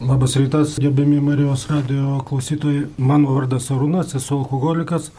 Labas 0.00 0.36
rytas, 0.36 0.78
gerbiami 0.78 1.20
Marijos 1.20 1.68
radio 1.68 2.22
klausytojai. 2.24 2.86
Mano 2.96 3.34
vardas 3.36 3.66
Arūnas, 3.68 4.14
esu 4.16 4.38
alkoholikas. 4.38 5.10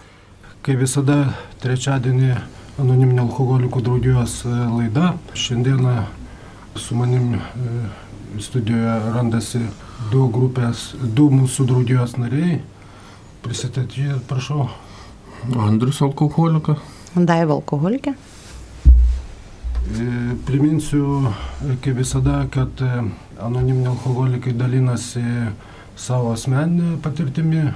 Kaip 0.65 0.81
visada, 0.81 1.35
trečiadienį 1.61 2.31
anoniminio 2.81 3.27
alkoholikų 3.27 3.83
draugijos 3.85 4.39
e, 4.41 4.49
laida. 4.49 5.11
Šiandieną 5.37 5.93
su 6.81 6.97
manim 6.97 7.35
e, 7.37 7.75
studijoje 8.41 8.97
randasi 9.13 9.61
du 10.09 10.25
grupės, 10.33 10.95
du 10.97 11.29
mūsų 11.29 11.69
draugijos 11.69 12.17
nariai. 12.17 12.63
Prisistatyti, 13.45 14.09
prašau. 14.25 14.65
Andrius 15.61 16.01
alkoholikas. 16.01 16.81
Daiva 17.13 17.59
alkoholikė. 17.59 18.17
E, 19.93 20.09
priminsiu, 20.49 21.27
kaip 21.85 22.01
visada, 22.01 22.47
kad 22.49 22.81
e, 22.81 23.05
anoniminiai 23.41 23.91
alkoholikai 23.91 24.53
dalinasi 24.57 25.23
savo 25.99 26.31
asmeninę 26.35 26.97
patirtimį. 27.03 27.63
E, 27.67 27.73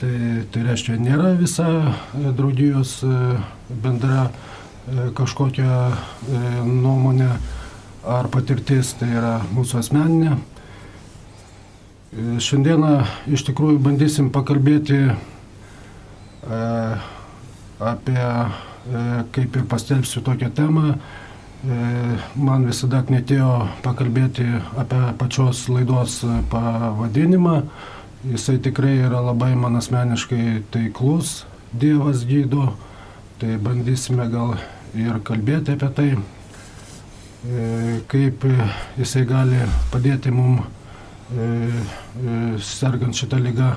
tai, 0.00 0.16
tai 0.52 0.64
reiškia, 0.66 0.98
nėra 1.02 1.34
visa 1.38 1.66
draudijos 2.14 2.98
bendra 3.82 4.28
kažkokia 5.18 5.78
nuomonė 6.66 7.30
ar 8.06 8.28
patirtis, 8.30 8.92
tai 9.00 9.10
yra 9.18 9.40
mūsų 9.54 9.80
asmeninė. 9.82 10.36
Šiandieną 12.42 12.92
iš 13.34 13.42
tikrųjų 13.48 13.80
bandysim 13.82 14.30
pakalbėti 14.34 15.00
apie 17.82 18.22
E, 18.86 19.24
kaip 19.34 19.56
ir 19.56 19.64
pastelbsiu 19.66 20.22
tokią 20.22 20.50
temą. 20.54 20.94
E, 21.64 21.76
man 22.36 22.66
visada 22.68 23.00
knetėjo 23.06 23.50
pakalbėti 23.84 24.44
apie 24.76 25.00
pačios 25.16 25.64
laidos 25.72 26.18
pavadinimą. 26.52 27.62
Jisai 28.26 28.58
tikrai 28.60 28.98
yra 29.06 29.22
labai 29.24 29.54
man 29.56 29.78
asmeniškai 29.80 30.66
taiklus, 30.74 31.44
Dievas 31.72 32.24
gydo. 32.28 32.74
Tai 33.40 33.56
bandysime 33.60 34.28
gal 34.32 34.54
ir 34.96 35.18
kalbėti 35.24 35.74
apie 35.76 35.88
tai, 35.96 36.08
e, 36.16 37.64
kaip 38.08 38.46
jisai 38.96 39.24
gali 39.28 39.60
padėti 39.92 40.32
mum 40.32 40.60
sergant 42.62 43.16
šitą 43.18 43.40
lygą, 43.42 43.72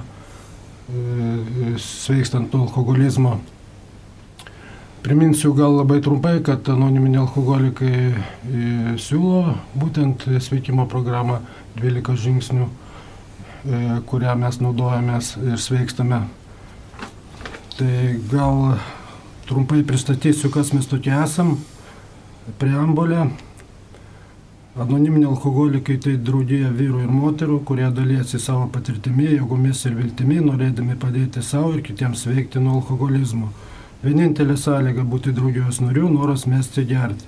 sveikstant 1.82 2.54
nuo 2.54 2.68
alkoholizmo. 2.68 3.40
Priminsiu 5.00 5.54
gal 5.56 5.78
labai 5.78 6.02
trumpai, 6.04 6.42
kad 6.44 6.68
anoniminiai 6.68 7.22
alkoholikai 7.24 7.92
e, 8.12 8.16
siūlo 9.00 9.54
būtent 9.80 10.26
sveikimo 10.44 10.84
programą 10.92 11.38
12 11.80 12.18
žingsnių, 12.20 12.68
e, 12.68 13.80
kurią 14.12 14.36
mes 14.42 14.60
naudojamės 14.60 15.38
ir 15.40 15.56
sveikstame. 15.56 16.20
Tai 17.78 17.94
gal 18.34 18.76
trumpai 19.48 19.86
pristatysiu, 19.88 20.52
kas 20.52 20.74
mes 20.76 20.92
tokie 20.92 21.16
esam. 21.16 21.56
Preambulė. 22.60 23.30
Anoniminiai 24.80 25.32
alkoholikai 25.32 25.96
tai 26.04 26.18
draudėja 26.20 26.74
vyrų 26.76 27.06
ir 27.06 27.16
moterų, 27.16 27.64
kurie 27.64 27.88
dalyjasi 27.88 28.40
savo 28.40 28.68
patirtimi, 28.72 29.32
jėgomis 29.38 29.88
ir 29.88 29.96
viltimi, 29.96 30.44
norėdami 30.44 31.00
padėti 31.00 31.44
savo 31.44 31.72
ir 31.78 31.84
kitiems 31.88 32.28
veikti 32.28 32.60
nuo 32.60 32.82
alkoholizmo. 32.82 33.54
Vienintelė 34.00 34.56
sąlyga 34.56 35.04
būti 35.04 35.34
draugijos 35.36 35.82
nariu- 35.84 36.08
noras 36.18 36.46
mesti 36.48 36.86
gerti. 36.88 37.26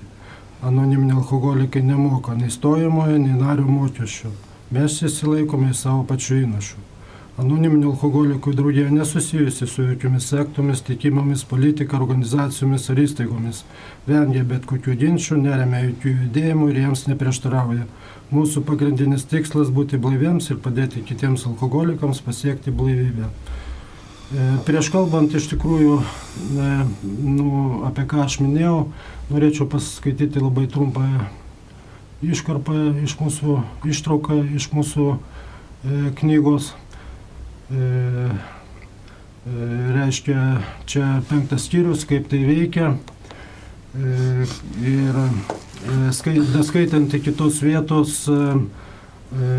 Anoniminiai 0.64 1.18
alkoholikai 1.18 1.82
nemoka 1.82 2.32
nei 2.34 2.48
stojamojo, 2.48 3.18
nei 3.18 3.34
nario 3.36 3.66
mokesčių. 3.68 4.30
Mes 4.70 5.02
įsilaikome 5.02 5.68
į 5.68 5.74
savo 5.74 6.06
pačių 6.08 6.38
įnašų. 6.46 6.78
Anoniminių 7.42 7.90
alkoholikų 7.92 8.54
draugija 8.56 8.90
nesusijusi 8.90 9.66
su 9.66 9.82
jokiomis 9.82 10.30
sektomis, 10.32 10.80
tikimomis, 10.80 11.44
politika, 11.44 11.98
organizacijomis 12.00 12.88
ar 12.88 12.96
įstaigomis. 13.04 13.64
Vengia 14.08 14.42
bet 14.42 14.64
kokių 14.64 14.96
ginčių, 15.02 15.42
neremia 15.42 15.82
jokių 15.90 16.14
judėjimų 16.22 16.70
ir 16.70 16.80
jiems 16.86 17.06
neprieštarauja. 17.06 17.84
Mūsų 18.32 18.64
pagrindinis 18.64 19.28
tikslas- 19.28 19.68
būti 19.76 20.00
blaiviems 20.00 20.50
ir 20.50 20.56
padėti 20.56 21.04
kitiems 21.04 21.44
alkoholikams 21.44 22.20
pasiekti 22.20 22.70
blaivybę. 22.70 23.28
E, 24.32 24.44
prieš 24.64 24.88
kalbant 24.88 25.34
iš 25.36 25.50
tikrųjų, 25.50 25.98
e, 26.00 26.66
nu, 27.04 27.48
apie 27.84 28.06
ką 28.08 28.22
aš 28.24 28.38
minėjau, 28.40 28.86
norėčiau 29.28 29.66
paskaityti 29.68 30.40
labai 30.40 30.64
trumpą 30.72 31.04
iškarpą 32.24 32.76
iš 33.04 33.18
mūsų, 33.20 33.58
ištrauką 33.92 34.38
iš 34.56 34.70
mūsų 34.72 35.08
e, 35.12 35.18
knygos. 36.16 36.70
E, 36.72 37.76
e, 37.76 38.30
reiškia, 39.98 40.44
čia 40.88 41.08
penktas 41.28 41.66
skyrius, 41.68 42.06
kaip 42.08 42.30
tai 42.32 42.40
veikia. 42.48 42.94
E, 43.92 44.46
ir 44.80 45.18
e, 45.26 45.26
skai, 46.16 46.38
skaitant 46.70 47.18
iki 47.20 47.36
tos 47.36 47.60
vietos, 47.60 48.22
e, 48.32 48.56
e, 49.36 49.52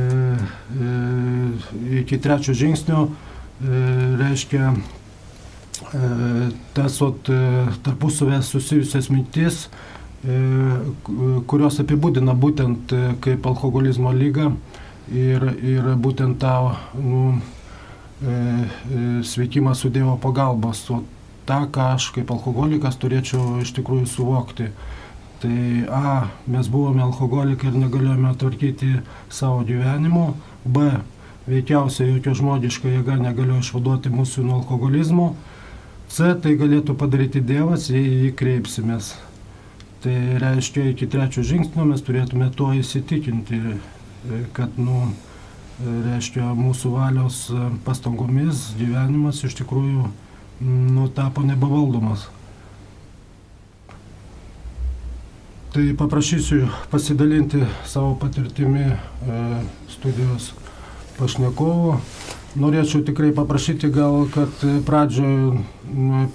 iki 2.02 2.18
trečio 2.26 2.58
žingsnio, 2.58 3.06
E, 3.06 3.33
reiškia 4.20 4.74
e, 4.74 4.78
tas 6.76 7.00
ot, 7.06 7.30
e, 7.30 7.66
tarpusavės 7.86 8.52
susijusias 8.54 9.10
mintis, 9.14 9.68
kurios 11.52 11.82
apibūdina 11.84 12.32
būtent 12.40 12.94
kaip 13.20 13.48
alkoholizmo 13.50 14.14
lygą 14.16 14.54
ir, 15.12 15.44
ir 15.60 15.90
būtent 16.00 16.38
tą 16.40 16.78
nu, 16.96 17.34
sveikimą 19.28 19.74
su 19.76 19.92
Dievo 19.92 20.16
pagalbos. 20.24 20.86
O 20.96 21.02
tą, 21.46 21.66
ką 21.68 21.94
aš 21.98 22.10
kaip 22.16 22.32
alkoholikas 22.32 22.98
turėčiau 23.02 23.60
iš 23.64 23.74
tikrųjų 23.78 24.08
suvokti. 24.10 24.70
Tai 25.44 25.58
A, 25.92 26.12
mes 26.48 26.70
buvome 26.72 27.04
alkoholikai 27.04 27.68
ir 27.68 27.80
negalėjome 27.82 28.32
tvarkyti 28.40 28.94
savo 29.28 29.64
gyvenimo. 29.68 30.30
B, 30.64 30.88
veikiausiai 31.50 32.14
jokia 32.14 32.36
žmogiška 32.40 32.92
jėga 32.92 33.18
negalėjo 33.20 33.60
išvaduoti 33.64 34.12
mūsų 34.14 34.46
nuo 34.48 34.62
alkoholizmo. 34.62 35.34
C 36.14 36.34
tai 36.40 36.54
galėtų 36.60 36.96
padaryti 37.00 37.42
Dievas, 37.42 37.90
jei 37.90 38.04
jį 38.04 38.34
kreipsimės. 38.38 39.14
Tai 40.04 40.14
reiškia, 40.44 40.90
iki 40.92 41.08
trečio 41.08 41.42
žingsnio 41.48 41.88
mes 41.90 42.04
turėtume 42.04 42.50
tuo 42.54 42.74
įsitikinti, 42.76 43.60
kad, 44.54 44.76
nu, 44.78 45.08
reiškia, 45.80 46.52
mūsų 46.60 46.92
valios 46.94 47.40
pastangomis 47.88 48.74
gyvenimas 48.78 49.42
iš 49.48 49.56
tikrųjų, 49.64 50.10
nu, 50.64 51.08
tapo 51.16 51.44
nebevaldomas. 51.48 52.28
Tai 55.74 55.88
paprašysiu 55.98 56.68
pasidalinti 56.92 57.64
savo 57.90 58.14
patirtimi 58.22 58.92
studijos 59.90 60.52
pašnekovų. 61.18 61.98
Norėčiau 62.54 63.02
tikrai 63.02 63.32
paprašyti 63.34 63.90
gal, 63.90 64.28
kad 64.30 64.62
pradžioje 64.86 65.64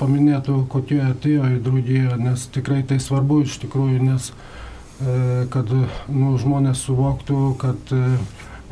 paminėtų, 0.00 0.64
kokie 0.70 0.98
atėjo 1.04 1.46
į 1.54 1.60
draugiją, 1.62 2.16
nes 2.18 2.48
tikrai 2.54 2.80
tai 2.86 2.98
svarbu 3.02 3.44
iš 3.44 3.60
tikrųjų, 3.62 4.00
nes 4.02 4.32
e, 4.32 5.46
kad 5.52 5.70
nu, 5.70 6.32
žmonės 6.42 6.82
suvoktų, 6.88 7.38
kad 7.62 7.94
e, 7.94 8.18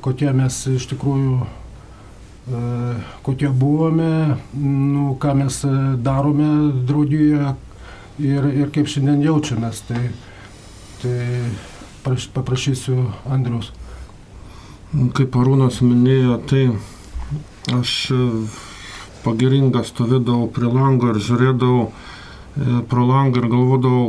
kokie 0.03 0.33
mes 0.35 0.59
iš 0.75 0.89
tikrųjų, 0.91 1.39
e, 1.47 2.65
kokie 3.31 3.53
buvome, 3.55 4.41
nu, 4.59 5.15
ką 5.23 5.39
mes 5.39 5.63
darome 6.03 6.51
draugijoje 6.91 7.55
ir, 8.27 8.53
ir 8.65 8.75
kaip 8.75 8.91
šiandien 8.91 9.23
jaučiamės. 9.23 9.87
Tai, 9.87 10.03
tai 11.03 12.27
paprašysiu 12.35 13.05
Andrius. 13.31 13.71
Kaip 14.97 15.35
Arūnas 15.37 15.83
minėjo, 15.85 16.39
tai 16.49 16.61
aš 17.77 17.91
e, 18.15 18.19
pagiringas 19.27 19.91
stovėdavau 19.93 20.47
prie 20.57 20.71
lango 20.73 21.11
ir 21.13 21.19
žiūrėdavau 21.21 21.83
e, 21.85 22.79
pro 22.89 23.05
langą 23.05 23.43
ir 23.43 23.49
galvodavau, 23.53 24.07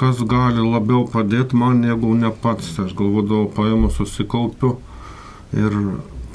kas 0.00 0.22
gali 0.24 0.64
labiau 0.64 1.04
padėti 1.12 1.58
man, 1.60 1.82
jeigu 1.84 2.14
ne 2.16 2.30
pats. 2.32 2.70
Aš 2.80 2.94
galvodavau, 2.96 3.50
paėmus 3.52 3.98
susikaupiu 4.00 4.78
ir 5.52 5.76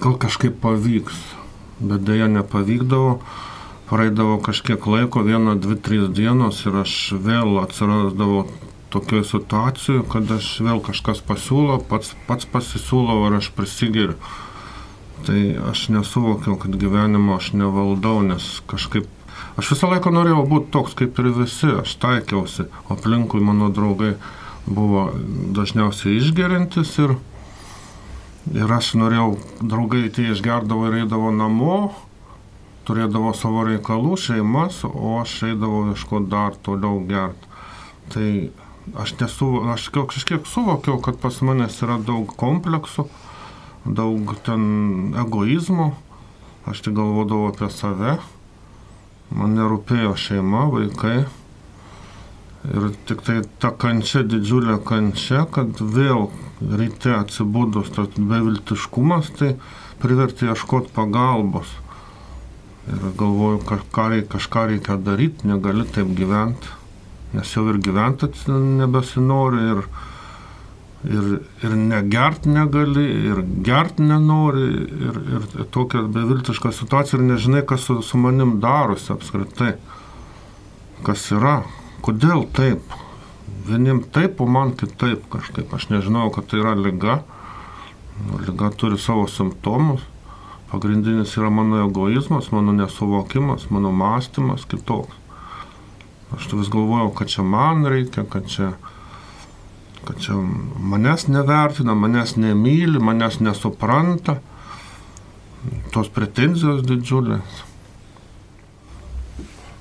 gal 0.03 0.19
kažkaip 0.21 0.61
pavyks. 0.61 1.17
Bet 1.81 2.05
dėja 2.05 2.29
nepavykdavo. 2.35 3.17
Praeidavo 3.89 4.37
kažkiek 4.45 4.85
laiko, 4.93 5.25
vieną, 5.25 5.57
dvi, 5.63 5.79
trys 5.81 6.09
dienos 6.13 6.61
ir 6.69 6.83
aš 6.83 6.93
vėl 7.23 7.57
atsirasdavau 7.63 8.45
tokioj 8.93 9.25
situacijoj, 9.27 10.03
kad 10.11 10.31
aš 10.37 10.49
vėl 10.65 10.81
kažkas 10.83 11.21
pasiūlo, 11.27 11.79
pats, 11.89 12.13
pats 12.29 12.47
pasisiūlau 12.51 13.27
ar 13.27 13.39
aš 13.41 13.51
prisigiriu. 13.57 14.17
Tai 15.27 15.39
aš 15.71 15.87
nesuvokiau, 15.91 16.55
kad 16.61 16.75
gyvenimo 16.79 17.35
aš 17.37 17.51
nevaldau, 17.57 18.21
nes 18.25 18.49
kažkaip 18.69 19.09
aš 19.57 19.73
visą 19.73 19.89
laiką 19.91 20.13
norėjau 20.13 20.43
būti 20.49 20.71
toks 20.75 20.93
kaip 20.97 21.17
ir 21.19 21.31
visi, 21.35 21.71
aš 21.81 21.97
taikiausi, 22.01 22.67
aplinkui 22.93 23.41
mano 23.43 23.71
draugai 23.73 24.13
buvo 24.67 25.09
dažniausiai 25.57 26.19
išgerintis 26.21 26.93
ir, 27.01 27.17
Ir 28.55 28.71
aš 28.71 28.93
norėjau, 28.95 29.33
draugai 29.59 30.05
tai 30.13 30.29
išgerdavo 30.31 30.87
ir 30.87 31.01
eidavo 31.01 31.33
namo, 31.35 31.79
turėdavo 32.87 33.33
savo 33.35 33.65
reikalų, 33.67 34.15
šeimas, 34.23 34.79
o 34.87 35.17
aš 35.19 35.33
eidavau 35.49 35.89
ieškoti 35.91 36.31
dar 36.31 36.55
toliau 36.63 37.01
gerti. 37.09 37.49
Tai 38.13 38.29
aš, 38.95 39.15
nesu, 39.19 39.49
aš 39.73 39.89
kažkiek 39.89 40.47
suvokiau, 40.47 40.99
kad 41.01 41.19
pas 41.19 41.41
manęs 41.41 41.81
yra 41.83 41.97
daug 41.99 42.31
kompleksų, 42.39 43.07
daug 43.85 44.33
ten 44.45 45.13
egoizmo, 45.17 45.91
aš 46.67 46.83
tik 46.85 46.97
galvodavau 46.97 47.51
apie 47.51 47.69
save, 47.73 48.17
man 49.31 49.57
nerūpėjo 49.57 50.15
šeima, 50.19 50.67
vaikai. 50.71 51.17
Ir 52.67 52.89
tik 53.07 53.21
tai 53.23 53.41
ta 53.63 53.71
kančia, 53.71 54.25
didžiulė 54.27 54.79
kančia, 54.83 55.45
kad 55.51 55.79
vėl 55.79 56.27
ryte 56.59 57.13
atsibūdus 57.15 57.93
tas 57.95 58.15
beviltiškumas, 58.17 59.29
tai 59.39 59.53
privertė 60.01 60.51
ieškoti 60.51 60.91
pagalbos. 60.95 61.69
Ir 62.87 63.05
galvoju, 63.19 63.61
kažką 63.67 64.09
reikia, 64.13 64.31
kažką 64.35 64.65
reikia 64.71 64.97
daryti, 65.03 65.47
negali 65.47 65.85
taip 65.91 66.11
gyventi, 66.17 66.76
nes 67.33 67.53
jau 67.55 67.65
ir 67.71 67.79
gyventi 67.83 68.29
nebesinori, 68.47 69.63
ir, 69.71 69.81
ir, 71.07 71.29
ir 71.63 71.75
negert 71.75 72.47
negali, 72.49 73.05
ir 73.31 73.41
gert 73.65 73.99
nenori, 73.99 74.67
ir, 75.09 75.21
ir 75.35 75.67
tokia 75.73 76.05
beviltiška 76.07 76.71
situacija, 76.75 77.19
ir 77.19 77.27
nežinai, 77.33 77.63
kas 77.67 77.87
su, 77.89 77.99
su 78.01 78.19
manim 78.21 78.57
darosi 78.63 79.11
apskritai, 79.15 79.75
kas 81.07 81.29
yra, 81.35 81.61
kodėl 82.05 82.47
taip. 82.57 82.97
Vienim 83.67 83.99
taip, 84.15 84.39
o 84.39 84.45
man 84.47 84.71
kitaip 84.79 85.25
kažkaip. 85.31 85.73
Aš 85.75 85.89
nežinau, 85.91 86.29
kad 86.31 86.47
tai 86.47 86.61
yra 86.61 86.71
lyga. 86.79 87.17
Lyga 88.47 88.69
turi 88.79 88.95
savo 88.99 89.25
simptomus 89.27 90.05
Pagrindinis 90.67 91.37
yra 91.39 91.49
mano 91.49 91.79
egoizmas, 91.85 92.51
mano 92.51 92.73
nesuvokimas, 92.75 93.69
mano 93.71 93.91
mąstymas 93.91 94.65
kitoks. 94.67 95.15
Aš 96.35 96.49
vis 96.53 96.69
galvojau, 96.69 97.11
kad 97.15 97.31
čia 97.31 97.43
man 97.43 97.85
reikia, 97.87 98.25
kad 98.29 98.49
čia, 98.51 98.73
kad 100.03 100.19
čia 100.19 100.35
manęs 100.79 101.27
nevertina, 101.31 101.95
manęs 101.95 102.35
nemyli, 102.35 102.99
manęs 102.99 103.39
nesupranta. 103.39 104.39
Tos 105.91 106.11
pretenzijos 106.13 106.83
didžiulės. 106.87 107.63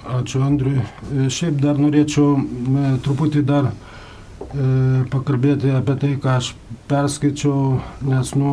Ačiū 0.06 0.40
Andriui. 0.46 0.80
E, 0.82 1.26
šiaip 1.30 1.58
dar 1.62 1.78
norėčiau 1.82 2.38
truputį 3.02 3.42
dar 3.46 3.68
e, 3.68 3.72
pakalbėti 5.10 5.74
apie 5.74 5.96
tai, 6.02 6.12
ką 6.22 6.38
aš 6.40 6.52
perskaičiau, 6.90 7.80
nes, 8.06 8.32
nu, 8.38 8.52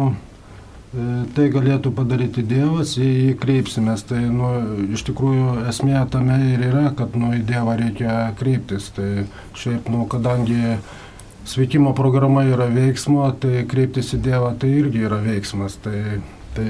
tai 1.34 1.48
galėtų 1.50 1.90
padaryti 1.98 2.44
Dievas, 2.46 2.94
jei 3.00 3.30
jį 3.30 3.38
kreipsimės. 3.42 4.04
Tai 4.10 4.20
nu, 4.30 4.50
iš 4.94 5.06
tikrųjų 5.08 5.64
esmė 5.72 6.04
tame 6.14 6.38
ir 6.52 6.68
yra, 6.70 6.92
kad 6.98 7.16
nu, 7.18 7.32
į 7.34 7.42
Dievą 7.48 7.78
reikia 7.80 8.18
kreiptis. 8.40 8.92
Tai 8.94 9.26
šiaip, 9.58 9.90
nu, 9.90 10.06
kadangi 10.10 10.78
sveikimo 11.50 11.96
programa 11.98 12.46
yra 12.46 12.70
veiksmo, 12.72 13.26
tai 13.42 13.66
kreiptis 13.70 14.14
į 14.14 14.22
Dievą 14.28 14.54
tai 14.62 14.70
irgi 14.84 15.02
yra 15.08 15.18
veiksmas. 15.24 15.80
Tai, 15.82 16.22
tai 16.54 16.70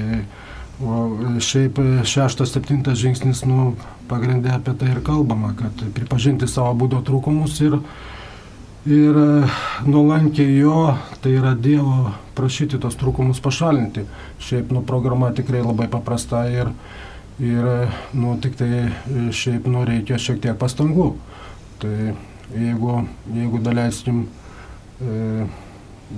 o, 0.80 1.04
šiaip 1.44 1.82
šeštas, 2.08 2.56
septintas 2.56 2.98
žingsnis, 3.02 3.44
nu, 3.48 3.74
pagrindė 4.08 4.56
apie 4.56 4.72
tai 4.80 4.94
ir 4.94 5.04
kalbama, 5.04 5.52
kad 5.58 5.84
pripažinti 5.96 6.48
savo 6.50 6.72
būdo 6.80 7.04
trūkumus 7.04 7.60
ir 7.66 7.76
ir 8.86 9.16
e, 9.16 9.46
nuolankiai 9.86 10.58
jo, 10.58 10.94
tai 11.22 11.32
yra 11.38 11.54
Dievo 11.56 12.12
prašyti 12.36 12.78
tos 12.82 12.98
trūkumus 13.00 13.40
pašalinti. 13.44 14.04
Šiaip, 14.42 14.72
nu, 14.74 14.82
programa 14.86 15.30
tikrai 15.34 15.62
labai 15.64 15.88
paprasta 15.90 16.44
ir, 16.50 16.70
ir 17.40 17.68
e, 17.70 17.76
nu, 18.18 18.36
tik 18.42 18.58
tai 18.60 18.70
e, 18.84 18.88
šiaip, 19.32 19.68
nu, 19.70 19.84
reikia 19.88 20.20
šiek 20.20 20.42
tiek 20.44 20.58
pastangų. 20.60 21.12
Tai 21.82 21.94
jeigu, 22.54 22.98
jeigu 23.34 23.60
daleiskim, 23.64 24.26
e, 25.00 25.46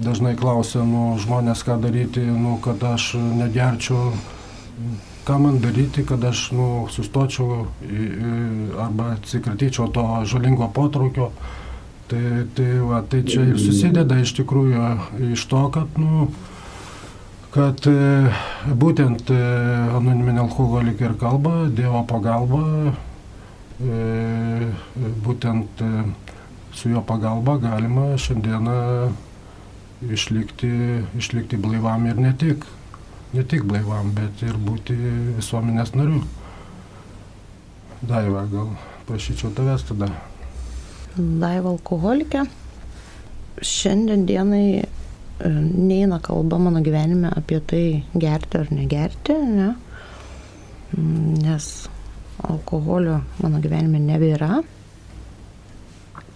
dažnai 0.03 0.35
klausia, 0.39 0.83
nu, 0.85 1.13
žmonės, 1.23 1.63
ką 1.67 1.79
daryti, 1.85 2.25
nu, 2.27 2.57
kad 2.65 2.83
aš 2.85 3.13
negerčiau, 3.17 4.11
ką 5.27 5.39
man 5.43 5.61
daryti, 5.63 6.03
kad 6.07 6.25
aš, 6.25 6.49
nu, 6.57 6.67
sustočiau 6.93 7.69
arba 8.83 9.13
atsikratyčiau 9.15 9.89
to 9.95 10.09
žalingo 10.29 10.69
potraukio. 10.75 11.31
Tai, 12.07 12.47
tai, 12.55 12.79
va, 12.87 13.01
tai 13.03 13.25
čia 13.27 13.43
ir 13.51 13.57
susideda 13.59 14.21
iš 14.23 14.37
tikrųjų 14.39 14.83
iš 15.33 15.43
to, 15.51 15.63
kad, 15.75 15.97
nu, 15.99 16.29
kad 17.51 17.83
e, 17.91 18.31
būtent 18.79 19.33
e, 19.35 19.39
anoniminė 19.99 20.45
alkoholikė 20.45 21.09
ir 21.09 21.17
kalba, 21.19 21.55
Dievo 21.75 22.05
pagalba, 22.07 22.93
e, 23.83 24.69
būtent 25.25 25.83
su 26.77 26.93
jo 26.93 27.03
pagalba 27.09 27.57
galima 27.65 28.13
šiandieną 28.23 28.77
išlikti, 30.07 30.71
išlikti 31.19 31.59
blaivam 31.59 32.07
ir 32.07 32.23
ne 32.23 32.31
tik, 32.39 32.69
ne 33.35 33.43
tik 33.43 33.67
blaivam, 33.67 34.15
bet 34.15 34.47
ir 34.47 34.55
būti 34.63 34.95
visuomenės 35.41 35.97
nariu. 35.99 36.23
Daiva, 38.07 38.47
gal 38.53 38.75
prašyčiau 39.11 39.51
tavęs 39.57 39.89
tada 39.91 40.13
daiva 41.17 41.73
alkoholikė. 41.73 42.45
Šiandien 43.65 44.27
dienai 44.29 44.67
e, 44.77 44.87
neina 45.49 46.21
kalba 46.25 46.59
mano 46.61 46.83
gyvenime 46.85 47.31
apie 47.33 47.61
tai 47.65 47.85
gerti 48.15 48.61
ar 48.61 48.73
negerti, 48.75 49.37
ne? 49.49 49.75
nes 50.97 51.67
alkoholio 52.47 53.21
mano 53.43 53.61
gyvenime 53.65 54.01
nebėra. 54.01 54.61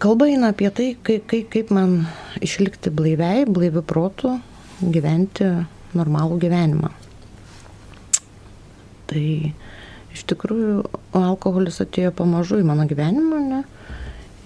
Kalba 0.00 0.30
eina 0.32 0.50
apie 0.54 0.70
tai, 0.72 0.88
kaip, 1.04 1.26
kaip, 1.28 1.50
kaip 1.52 1.72
man 1.76 2.06
išlikti 2.40 2.92
blaiviai, 2.92 3.44
blaiviu 3.44 3.82
protu, 3.84 4.32
gyventi 4.80 5.44
normalų 5.96 6.38
gyvenimą. 6.40 6.90
Tai 9.10 9.24
iš 10.14 10.24
tikrųjų 10.30 10.80
alkoholis 11.20 11.82
atėjo 11.84 12.14
pamažu 12.16 12.62
į 12.62 12.66
mano 12.70 12.88
gyvenimą, 12.88 13.42
ne? 13.44 13.60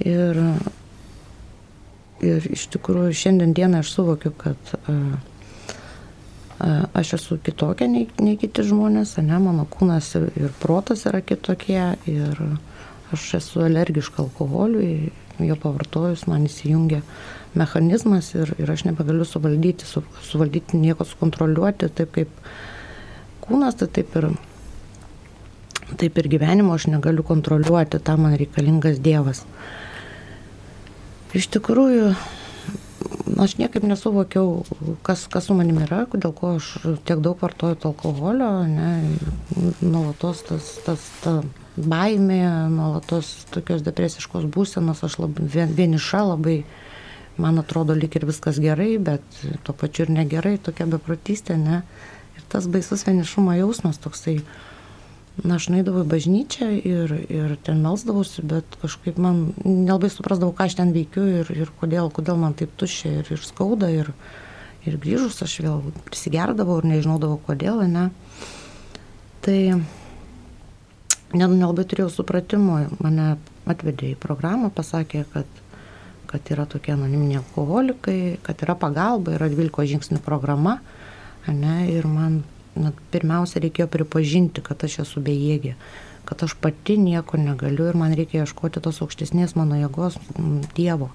Ir, 0.03 0.41
ir 2.25 2.49
iš 2.51 2.67
tikrųjų 2.75 3.15
šiandien 3.15 3.55
dieną 3.55 3.85
aš 3.85 3.93
suvokiu, 3.95 4.33
kad 4.35 4.75
a, 4.75 4.97
a, 6.59 6.71
aš 6.99 7.15
esu 7.21 7.39
kitokia 7.39 7.87
nei, 7.91 8.09
nei 8.19 8.35
kiti 8.41 8.67
žmonės, 8.67 9.17
ne, 9.23 9.39
mano 9.39 9.69
kūnas 9.71 10.11
ir, 10.19 10.31
ir 10.35 10.55
protas 10.63 11.07
yra 11.07 11.23
kitokie 11.23 11.93
ir 12.11 12.43
aš 13.15 13.29
esu 13.39 13.63
alergiška 13.69 14.23
alkoholiui, 14.25 15.13
jo 15.43 15.57
pavartojus 15.61 16.27
man 16.31 16.47
įsijungia 16.49 17.03
mechanizmas 17.59 18.33
ir, 18.35 18.51
ir 18.59 18.71
aš 18.71 18.85
nebegaliu 18.89 19.27
suvaldyti, 19.27 19.87
su, 19.87 20.03
suvaldyti 20.27 20.79
nieko 20.81 21.07
sukontroliuoti, 21.07 21.91
taip 21.95 22.13
kaip 22.17 22.35
kūnas, 23.45 23.79
tai 23.79 23.89
taip 23.99 24.15
ir, 24.19 24.29
taip 26.01 26.19
ir 26.19 26.31
gyvenimo 26.35 26.75
aš 26.75 26.89
negaliu 26.91 27.27
kontroliuoti, 27.27 28.03
tam 28.03 28.27
man 28.27 28.39
reikalingas 28.41 29.01
Dievas. 29.05 29.45
Iš 31.35 31.49
tikrųjų, 31.51 32.13
aš 33.43 33.57
niekaip 33.59 33.83
nesuvokiau, 33.83 34.63
kas, 35.07 35.25
kas 35.31 35.49
su 35.49 35.57
manimi 35.59 35.83
yra, 35.83 36.05
dėl 36.13 36.31
ko 36.37 36.55
aš 36.61 36.69
tiek 37.09 37.19
daug 37.25 37.41
vartoju 37.43 37.79
to 37.81 37.91
alkoholio, 37.91 38.51
nuolatos 39.83 40.45
tas, 40.47 40.69
tas, 40.87 41.07
ta 41.25 41.41
baimė, 41.75 42.41
nuolatos 42.71 43.33
tokios 43.55 43.83
depresiškos 43.83 44.47
būsenos, 44.55 45.03
aš 45.07 45.19
labai 45.25 45.67
vieniša 45.75 46.23
labai, 46.31 46.61
man 47.43 47.59
atrodo, 47.59 47.97
lyg 47.99 48.15
ir 48.15 48.29
viskas 48.31 48.61
gerai, 48.63 48.93
bet 49.03 49.43
tuo 49.67 49.75
pačiu 49.75 50.07
ir 50.07 50.15
negerai, 50.21 50.55
tokia 50.63 50.87
beprotystė, 50.87 51.59
ne. 51.59 51.83
Ir 52.39 52.47
tas 52.53 52.71
baisus 52.71 53.03
vienišumo 53.09 53.57
jausmas 53.59 53.99
toksai, 54.03 54.39
Na, 55.43 55.57
aš 55.57 55.67
naidavau 55.75 56.05
į 56.05 56.11
bažnyčią 56.13 56.69
ir, 56.87 57.13
ir 57.27 57.57
ten 57.67 57.81
melsdavausi, 57.83 58.45
bet 58.47 58.77
kažkaip 58.79 59.17
man 59.19 59.49
nelabai 59.65 60.13
suprasdavau, 60.13 60.55
ką 60.55 60.69
aš 60.69 60.77
ten 60.79 60.93
veikiu 60.95 61.25
ir, 61.41 61.51
ir 61.51 61.73
kodėl, 61.81 62.07
kodėl 62.15 62.39
man 62.39 62.55
taip 62.55 62.71
tuščia 62.79 63.17
ir, 63.19 63.33
ir 63.35 63.43
skauda. 63.43 63.91
Ir, 63.91 64.13
ir 64.87 65.01
grįžus 65.03 65.43
aš 65.43 65.57
vėl 65.65 65.83
prisigerdavau 66.07 66.79
ir 66.79 66.87
nežinodavau, 66.93 67.41
kodėl, 67.49 67.83
ne. 67.91 68.07
Tai 69.43 69.59
nelabai 71.35 71.83
turėjau 71.83 72.13
supratimo, 72.15 72.79
mane 73.03 73.35
atvedė 73.67 74.13
į 74.15 74.21
programą, 74.23 74.71
pasakė, 74.71 75.25
kad, 75.35 75.63
kad 76.31 76.55
yra 76.55 76.69
tokie 76.71 76.95
anoniminiai 76.95 77.43
alkoholikai, 77.43 78.19
kad 78.47 78.63
yra 78.63 78.79
pagalba, 78.79 79.35
yra 79.35 79.51
12 79.51 79.91
žingsnių 79.97 80.23
programa, 80.23 80.79
ne, 81.51 81.79
ir 81.91 82.07
man 82.07 82.45
na, 82.79 82.93
pirmiausia 83.15 83.63
reikėjo 83.65 83.87
pripažinti, 83.93 84.65
kad 84.65 84.83
aš 84.87 85.01
esu 85.05 85.23
bejėgė, 85.25 85.75
kad 86.29 86.43
aš 86.47 86.57
pati 86.61 86.97
nieko 87.01 87.39
negaliu 87.41 87.89
ir 87.91 87.99
man 88.01 88.17
reikia 88.17 88.45
ieškoti 88.45 88.83
tos 88.85 89.03
aukštesnės 89.05 89.57
mano 89.59 89.79
jėgos 89.79 90.19
Dievo. 90.77 91.11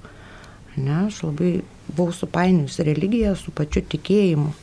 Ne, 0.77 1.07
aš 1.07 1.23
labai 1.25 1.59
buvau 1.89 2.13
supainius 2.15 2.79
religiją 2.85 3.33
su 3.35 3.51
pačiu 3.51 3.83
tikėjimu. 3.83 4.53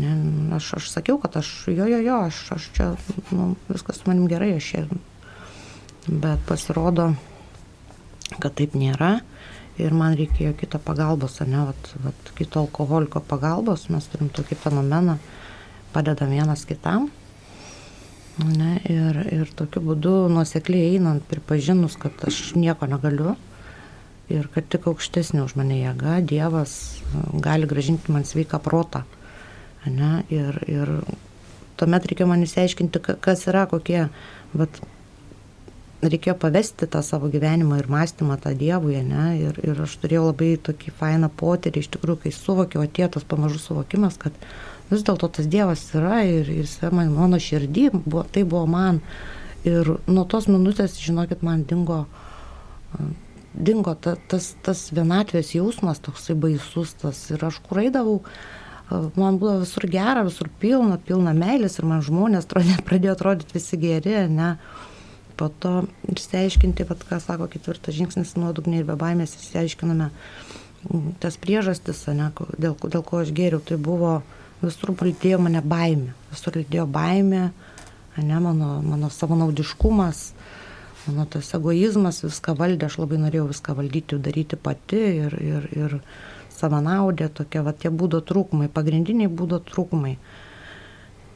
Ne, 0.00 0.14
aš, 0.56 0.72
aš 0.78 0.90
sakiau, 0.90 1.18
kad 1.22 1.36
aš, 1.38 1.50
jo, 1.70 1.86
jo, 1.86 1.98
jo, 2.02 2.18
aš, 2.30 2.40
aš 2.56 2.68
čia, 2.76 2.92
nu, 3.34 3.52
viskas 3.68 4.00
su 4.00 4.10
manim 4.10 4.28
gerai, 4.30 4.54
aš 4.56 4.70
čia. 4.72 4.84
Bet 6.06 6.42
pasirodo, 6.48 7.10
kad 8.38 8.54
taip 8.58 8.76
nėra 8.78 9.18
ir 9.80 9.94
man 9.96 10.14
reikėjo 10.18 10.54
kito 10.60 10.80
pagalbos, 10.82 11.38
ne, 11.46 11.66
vat, 11.70 11.90
vat, 12.04 12.32
kito 12.38 12.62
alkoholiko 12.64 13.22
pagalbos, 13.26 13.88
mes 13.92 14.06
turim 14.12 14.30
tokį 14.34 14.58
fenomeną, 14.64 15.18
padedam 15.94 16.32
vienas 16.32 16.66
kitam. 16.68 17.08
Ne, 18.40 18.78
ir, 18.88 19.16
ir 19.34 19.50
tokiu 19.56 19.82
būdu 19.84 20.14
nuosekliai 20.32 20.94
einant, 20.94 21.24
pripažinus, 21.28 21.98
kad 22.00 22.22
aš 22.24 22.54
nieko 22.56 22.88
negaliu 22.88 23.34
ir 24.30 24.46
kad 24.54 24.68
tik 24.70 24.86
aukštesnė 24.88 25.42
už 25.44 25.56
mane 25.58 25.80
jėga, 25.80 26.20
Dievas 26.24 26.72
gali 27.42 27.68
gražinti 27.68 28.14
man 28.14 28.24
sveiką 28.24 28.62
protą. 28.62 29.02
Ne, 29.84 30.22
ir, 30.32 30.56
ir 30.70 30.94
tuomet 31.80 32.06
reikėjo 32.06 32.28
man 32.30 32.46
įsiaiškinti, 32.46 33.02
kas 33.24 33.46
yra, 33.50 33.66
kokie, 33.68 34.06
bet 34.54 34.80
reikėjo 36.00 36.36
pavesti 36.40 36.88
tą 36.88 37.02
savo 37.04 37.28
gyvenimą 37.32 37.80
ir 37.80 37.88
mąstymą 37.92 38.38
tą 38.40 38.54
Dievui, 38.56 38.96
ne, 39.04 39.26
ir, 39.40 39.60
ir 39.64 39.80
aš 39.84 39.98
turėjau 40.02 40.30
labai 40.30 40.54
tokį 40.68 40.94
fainą 41.00 41.30
potyrį, 41.42 41.82
iš 41.82 41.90
tikrųjų, 41.96 42.22
kai 42.24 42.34
suvokiau, 42.36 42.84
atėjo 42.86 43.10
tas 43.16 43.26
pamažu 43.28 43.60
suvokimas, 43.60 44.20
kad 44.20 44.36
vis 44.90 45.04
dėlto 45.06 45.30
tas 45.30 45.48
Dievas 45.50 45.82
yra 45.94 46.20
ir 46.26 46.50
jis 46.50 46.76
man, 46.90 47.12
mano 47.14 47.38
širdį, 47.40 47.90
buvo, 48.02 48.24
tai 48.32 48.44
buvo 48.44 48.66
man. 48.70 49.00
Ir 49.66 49.96
nuo 50.08 50.24
tos 50.24 50.48
minutės, 50.48 50.96
žinokit, 51.02 51.42
man 51.44 51.66
dingo, 51.68 52.04
dingo 53.52 53.94
ta, 53.94 54.16
tas, 54.30 54.54
tas 54.64 54.86
vienatvės 54.96 55.52
jausmas, 55.54 56.00
toksai 56.02 56.36
baisus 56.40 56.94
tas. 57.02 57.26
Ir 57.34 57.44
aš 57.44 57.60
kur 57.66 57.82
eidavau, 57.82 58.20
man 58.90 59.38
buvo 59.40 59.58
visur 59.62 59.86
gera, 59.90 60.24
visur 60.26 60.48
pilna, 60.62 60.96
pilna 61.06 61.36
meilės 61.36 61.78
ir 61.78 61.88
man 61.90 62.02
žmonės 62.06 62.48
atrodė, 62.48 62.78
pradėjo 62.88 63.18
atrodyti 63.18 63.58
visi 63.58 63.80
geri, 63.80 64.16
ne. 64.32 64.54
Po 65.40 65.48
to 65.62 65.86
išsiaiškinti, 66.12 66.84
pat 66.88 67.04
ką 67.08 67.16
sako 67.22 67.46
ketvirtas 67.48 67.96
žingsnis 67.96 68.34
nuodugniai 68.36 68.82
ir 68.82 68.88
be 68.90 68.96
baimės 69.00 69.38
išsiaiškiname 69.38 70.10
tas 71.20 71.36
priežastis, 71.40 72.02
ne, 72.16 72.28
dėl, 72.60 72.74
dėl 72.76 73.02
ko 73.04 73.22
aš 73.22 73.32
geriau. 73.36 73.60
Tai 73.64 73.76
buvo 73.80 74.12
uh, 74.18 74.39
visur 74.62 74.92
lydėjo 74.94 75.40
mane 75.42 75.62
baimė, 75.64 76.14
visur 76.32 76.58
lydėjo 76.60 76.86
baimė, 76.90 77.44
ne, 78.20 78.40
mano, 78.40 78.80
mano 78.84 79.10
savanaudiškumas, 79.10 80.24
mano 81.06 81.26
tas 81.30 81.54
egoizmas 81.56 82.22
viską 82.24 82.56
valdė, 82.58 82.90
aš 82.90 82.98
labai 83.00 83.20
norėjau 83.22 83.48
viską 83.50 83.76
valdyti, 83.78 84.20
daryti 84.20 84.58
pati 84.60 85.00
ir, 85.24 85.36
ir, 85.40 85.68
ir 85.76 85.96
savanaudė 86.52 87.30
tokia, 87.32 87.64
va 87.64 87.72
tie 87.72 87.90
būdo 87.90 88.20
trūkumai, 88.26 88.68
pagrindiniai 88.72 89.30
būdo 89.32 89.62
trūkumai. 89.64 90.16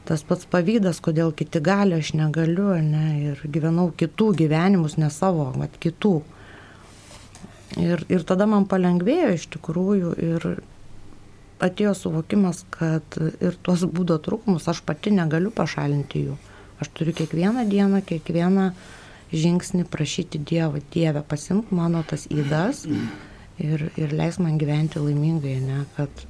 Tas 0.05 0.21
pats 0.21 0.45
pavydas, 0.45 0.99
kodėl 1.01 1.31
kiti 1.33 1.57
gali, 1.65 1.97
aš 1.97 2.13
negaliu, 2.13 2.75
ne, 2.77 3.07
ir 3.31 3.41
gyvenau 3.49 3.89
kitų 3.97 4.35
gyvenimus, 4.43 4.99
ne 5.01 5.09
savo, 5.09 5.47
bet 5.57 5.79
kitų. 5.81 6.19
Ir, 7.81 8.05
ir 8.13 8.23
tada 8.23 8.45
man 8.45 8.67
palengvėjo 8.69 9.31
iš 9.33 9.47
tikrųjų 9.55 10.11
ir 10.21 10.45
atėjo 11.63 11.93
suvokimas, 11.95 12.63
kad 12.73 13.17
ir 13.19 13.55
tuos 13.63 13.85
būdo 13.87 14.17
trūkumus 14.23 14.67
aš 14.71 14.81
pati 14.85 15.13
negaliu 15.15 15.53
pašalinti 15.55 16.25
jų. 16.27 16.37
Aš 16.83 16.91
turiu 16.97 17.15
kiekvieną 17.15 17.63
dieną, 17.69 18.01
kiekvieną 18.03 18.71
žingsnį 19.35 19.85
prašyti 19.91 20.41
Dievą, 20.43 20.81
Dievę, 20.93 21.23
pasimk 21.27 21.71
mano 21.71 22.03
tas 22.07 22.27
įdas 22.31 22.83
ir, 23.59 23.87
ir 23.95 24.13
leis 24.13 24.39
man 24.39 24.59
gyventi 24.59 24.99
laimingai, 24.99 25.55
ne, 25.63 25.79
kad, 25.95 26.25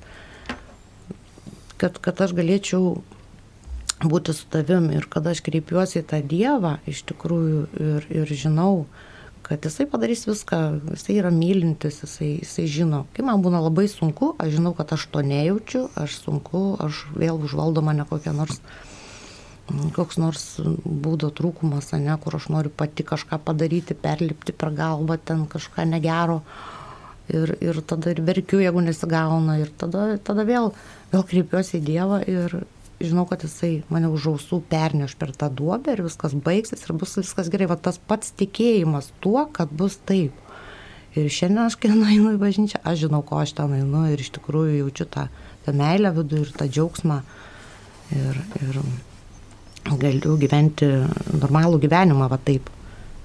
kad, 1.82 1.98
kad 1.98 2.22
aš 2.22 2.36
galėčiau 2.38 2.96
būti 4.06 4.36
su 4.36 4.48
tavim 4.52 4.92
ir 4.94 5.08
kada 5.10 5.34
aš 5.34 5.42
kreipiuosi 5.46 6.02
į 6.02 6.08
tą 6.12 6.22
Dievą 6.22 6.78
iš 6.90 7.04
tikrųjų 7.10 7.66
ir, 7.82 8.08
ir 8.22 8.34
žinau, 8.38 8.86
kad 9.46 9.66
jisai 9.66 9.86
padarys 9.90 10.26
viską, 10.26 10.58
jisai 10.96 11.20
yra 11.20 11.30
mylintis, 11.34 12.02
jisai, 12.02 12.32
jisai 12.42 12.66
žino. 12.72 13.04
Kai 13.14 13.26
man 13.28 13.44
būna 13.46 13.62
labai 13.62 13.86
sunku, 13.92 14.34
aš 14.42 14.56
žinau, 14.58 14.74
kad 14.78 14.96
aš 14.96 15.06
to 15.14 15.22
nejaučiu, 15.22 15.86
aš 16.02 16.18
sunku, 16.24 16.66
aš 16.82 17.06
vėl 17.14 17.38
užvaldo 17.46 17.86
mane 17.86 18.08
kokia 18.10 18.34
nors 18.34 18.62
koks 19.96 20.20
nors 20.22 20.44
būdo 20.86 21.32
trūkumas, 21.34 21.90
ne, 21.98 22.14
kur 22.22 22.38
aš 22.38 22.50
noriu 22.54 22.70
pati 22.70 23.06
kažką 23.06 23.40
padaryti, 23.46 23.98
perlipti 23.98 24.54
per 24.54 24.70
galvą, 24.78 25.18
ten 25.18 25.46
kažką 25.50 25.88
negero. 25.90 26.42
Ir, 27.26 27.56
ir 27.58 27.80
tada 27.82 28.12
ir 28.14 28.22
verkiu, 28.22 28.60
jeigu 28.62 28.84
nesigauna. 28.86 29.58
Ir 29.58 29.72
tada, 29.82 30.20
tada 30.22 30.46
vėl, 30.46 30.70
vėl 31.10 31.24
kreipiuosi 31.26 31.80
į 31.80 31.86
Dievą 31.88 32.20
ir, 32.30 32.60
žinau, 33.00 33.26
kad 33.28 33.44
jisai 33.44 33.84
mane 33.92 34.10
už 34.12 34.30
ausų 34.34 34.62
perneš 34.70 35.16
per 35.20 35.34
tą 35.36 35.50
duobę 35.52 35.96
ir 35.96 36.04
viskas 36.06 36.36
baigsis 36.36 36.86
ir 36.86 36.96
bus 36.96 37.18
viskas 37.20 37.50
gerai. 37.52 37.68
Va 37.72 37.78
tas 37.78 38.00
pats 38.00 38.32
tikėjimas 38.40 39.12
tuo, 39.24 39.46
kad 39.52 39.72
bus 39.72 39.98
taip. 40.08 40.36
Ir 41.16 41.30
šiandien 41.32 41.66
aš, 41.66 41.78
kai 41.80 41.94
nueinu 41.96 42.34
į 42.36 42.40
bažnyčią, 42.42 42.82
aš 42.84 43.06
žinau, 43.06 43.22
ko 43.24 43.40
aš 43.40 43.56
ten 43.56 43.74
einu 43.78 44.04
ir 44.12 44.20
iš 44.20 44.34
tikrųjų 44.36 44.82
jaučiu 44.82 45.08
tą, 45.12 45.28
tą 45.64 45.76
meilę 45.76 46.12
vidų 46.16 46.44
ir 46.44 46.54
tą 46.56 46.68
džiaugsmą. 46.68 47.22
Ir, 48.16 48.40
ir 48.62 48.80
galiu 50.02 50.36
gyventi 50.40 50.90
normalų 51.32 51.80
gyvenimą, 51.86 52.30
va 52.32 52.40
taip. 52.40 52.68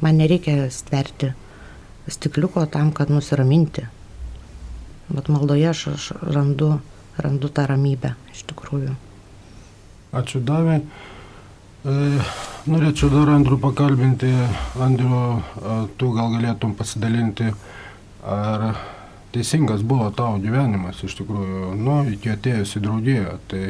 Man 0.01 0.17
nereikia 0.23 0.71
stverti 0.73 1.35
stikliuko 2.11 2.65
tam, 2.71 2.95
kad 2.97 3.11
nusiraminti. 3.13 3.85
Bet 5.11 5.29
maldoje 5.29 5.69
aš, 5.75 5.87
aš 5.97 6.11
randu, 6.23 6.77
randu 7.19 7.51
tą 7.51 7.67
ramybę 7.69 8.15
iš 8.31 8.47
tikrųjų. 8.51 8.95
Ačiū 10.11 10.41
Davai. 10.43 10.81
E, 11.87 11.93
norėčiau 12.67 13.13
dar 13.13 13.29
Andrių 13.37 13.61
pakalbinti. 13.63 14.31
Andriu, 14.83 15.21
tu 16.01 16.11
gal 16.17 16.35
galėtum 16.35 16.75
pasidalinti, 16.75 17.53
ar 18.27 18.73
teisingas 19.31 19.85
buvo 19.87 20.09
tavo 20.11 20.41
gyvenimas 20.43 21.05
iš 21.07 21.15
tikrųjų, 21.21 21.77
nu, 21.79 22.01
iki 22.11 22.35
atėjus 22.35 22.75
į 22.75 22.83
draugiją. 22.89 23.37
Tai 23.53 23.63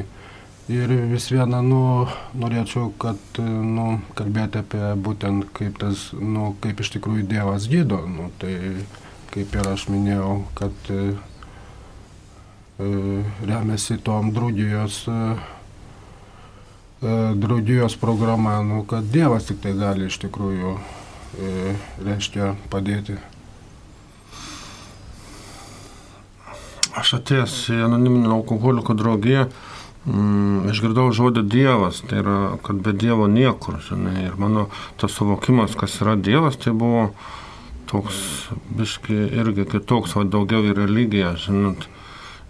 ir 0.73 0.97
vis 1.13 1.29
viena, 1.29 1.61
nu, 1.61 2.09
norėčiau, 2.41 2.89
kad, 3.05 3.21
nu, 3.45 4.01
kalbėti 4.17 4.65
apie 4.65 4.95
būtent 4.97 5.53
kaip 5.61 5.77
tas, 5.85 6.09
nu, 6.17 6.55
kaip 6.65 6.81
iš 6.81 6.95
tikrųjų 6.97 7.29
Dievas 7.29 7.69
gydo. 7.69 8.01
Nu, 8.09 8.33
tai 8.41 8.57
kaip 9.37 9.61
ir 9.61 9.73
aš 9.77 9.91
minėjau, 9.93 10.35
kad 10.57 10.93
e, 10.97 11.07
remiasi 13.45 14.01
tom 14.01 14.33
draugijos 14.33 15.05
e, 15.05 15.21
E, 15.21 15.60
draudijos 17.35 17.97
programa, 17.97 18.63
nu, 18.63 18.85
kad 18.85 19.05
Dievas 19.05 19.47
tik 19.49 19.63
tai 19.65 19.73
gali 19.73 20.11
iš 20.11 20.19
tikrųjų, 20.21 20.75
e, 21.41 21.75
reiškia, 22.05 22.55
padėti. 22.73 23.17
Aš 27.01 27.15
atėjęs 27.21 27.55
į 27.73 27.79
anoniminę 27.87 28.29
alkoholikų 28.35 28.97
draugiją, 28.99 29.47
mm, 30.05 30.69
išgirdau 30.75 31.09
žodį 31.17 31.47
Dievas, 31.49 32.03
tai 32.05 32.21
yra, 32.21 32.59
kad 32.67 32.83
be 32.85 32.93
Dievo 32.93 33.31
niekur, 33.31 33.81
žinai, 33.87 34.27
ir 34.27 34.37
mano 34.37 34.69
tas 35.01 35.17
suvokimas, 35.17 35.79
kas 35.81 35.97
yra 36.03 36.19
Dievas, 36.21 36.61
tai 36.61 36.77
buvo 36.77 37.15
toks, 37.89 38.51
biški, 38.77 39.17
irgi 39.41 39.65
kitoks, 39.65 40.19
o 40.21 40.25
daugiau 40.25 40.69
į 40.69 40.77
religiją, 40.77 41.33
žinot. 41.41 41.89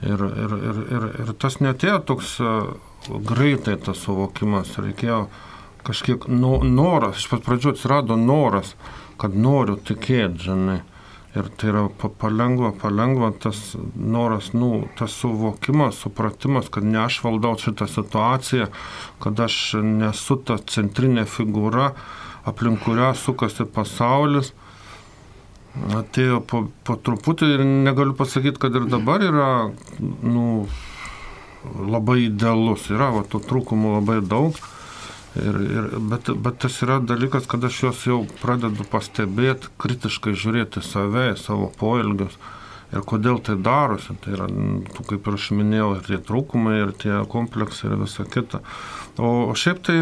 Ir, 0.00 0.16
ir, 0.16 0.52
ir, 0.58 0.76
ir, 0.96 1.10
ir 1.22 1.34
tas 1.38 1.60
netėjo 1.60 2.00
toks 2.08 2.38
greitai 3.26 3.76
tas 3.82 4.02
suvokimas, 4.04 4.76
reikėjo 4.78 5.24
kažkiek 5.86 6.26
no, 6.28 6.58
noras, 6.64 7.20
iš 7.22 7.30
pat 7.32 7.44
pradžių 7.46 7.74
atsirado 7.74 8.16
noras, 8.20 8.74
kad 9.20 9.36
noriu 9.36 9.76
tikėti, 9.76 10.46
žinai. 10.50 10.80
Ir 11.30 11.46
tai 11.54 11.68
yra 11.70 11.84
palengva, 12.18 12.72
palengva 12.74 13.28
tas 13.38 13.58
noras, 13.94 14.48
nu, 14.50 14.88
tas 14.98 15.14
suvokimas, 15.14 16.00
supratimas, 16.02 16.66
kad 16.74 16.82
ne 16.82 16.98
aš 17.04 17.20
valdau 17.22 17.54
šitą 17.60 17.86
situaciją, 17.86 18.66
kad 19.22 19.42
aš 19.46 19.76
nesu 19.78 20.40
ta 20.42 20.58
centrinė 20.58 21.28
figūra, 21.30 21.92
aplink 22.50 22.82
kurią 22.82 23.12
sukasi 23.14 23.68
pasaulis. 23.70 24.50
Atėjo 25.94 26.40
po, 26.50 26.64
po 26.82 26.96
truputį 26.98 27.52
ir 27.54 27.62
negaliu 27.62 28.16
pasakyti, 28.18 28.58
kad 28.58 28.74
ir 28.74 28.90
dabar 28.90 29.22
yra, 29.22 29.50
nu, 30.02 30.46
labai 31.64 32.24
idealus. 32.26 32.88
Yra 32.92 33.10
va, 33.14 33.24
tų 33.26 33.42
trūkumų 33.48 33.96
labai 33.98 34.20
daug. 34.24 34.56
Ir, 35.38 35.58
ir, 35.62 35.90
bet, 36.10 36.30
bet 36.42 36.56
tas 36.64 36.80
yra 36.82 36.98
dalykas, 37.06 37.46
kad 37.50 37.62
aš 37.66 37.82
juos 37.84 38.00
jau 38.08 38.22
pradedu 38.40 38.82
pastebėti, 38.90 39.70
kritiškai 39.78 40.34
žiūrėti 40.34 40.82
save, 40.82 41.28
savo 41.38 41.68
poelgius 41.78 42.34
ir 42.90 43.04
kodėl 43.06 43.38
tai 43.46 43.54
darosi. 43.60 44.16
Tai 44.24 44.34
yra, 44.34 44.48
kaip 44.98 45.28
ir 45.30 45.38
aš 45.38 45.50
minėjau, 45.54 45.92
ir 45.98 46.08
tie 46.08 46.18
trūkumai, 46.30 46.74
ir 46.82 46.96
tie 46.98 47.20
kompleksai, 47.30 47.92
ir 47.92 48.02
visa 48.02 48.26
kita. 48.26 48.62
O, 49.22 49.52
šiaip 49.54 49.84
tai 49.86 50.00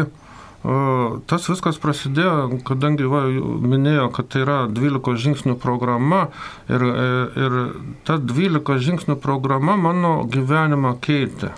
tas 0.59 1.45
viskas 1.47 1.77
prasidėjo, 1.79 2.59
kadangi 2.67 3.07
va, 3.07 3.21
minėjo, 3.63 4.09
kad 4.11 4.27
tai 4.33 4.43
yra 4.43 4.57
12 4.67 5.15
žingsnių 5.23 5.55
programa 5.61 6.25
ir, 6.67 6.83
ir 7.39 7.57
ta 8.03 8.17
12 8.19 8.75
žingsnių 8.83 9.15
programa 9.23 9.77
mano 9.79 10.25
gyvenimą 10.27 10.97
keitė. 10.99 11.53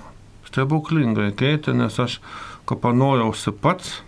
stebuklingai 0.52 1.32
keitė, 1.32 1.74
nes 1.74 1.98
aš 2.00 2.20
kapanojausi 2.68 3.52
pats 3.52 4.02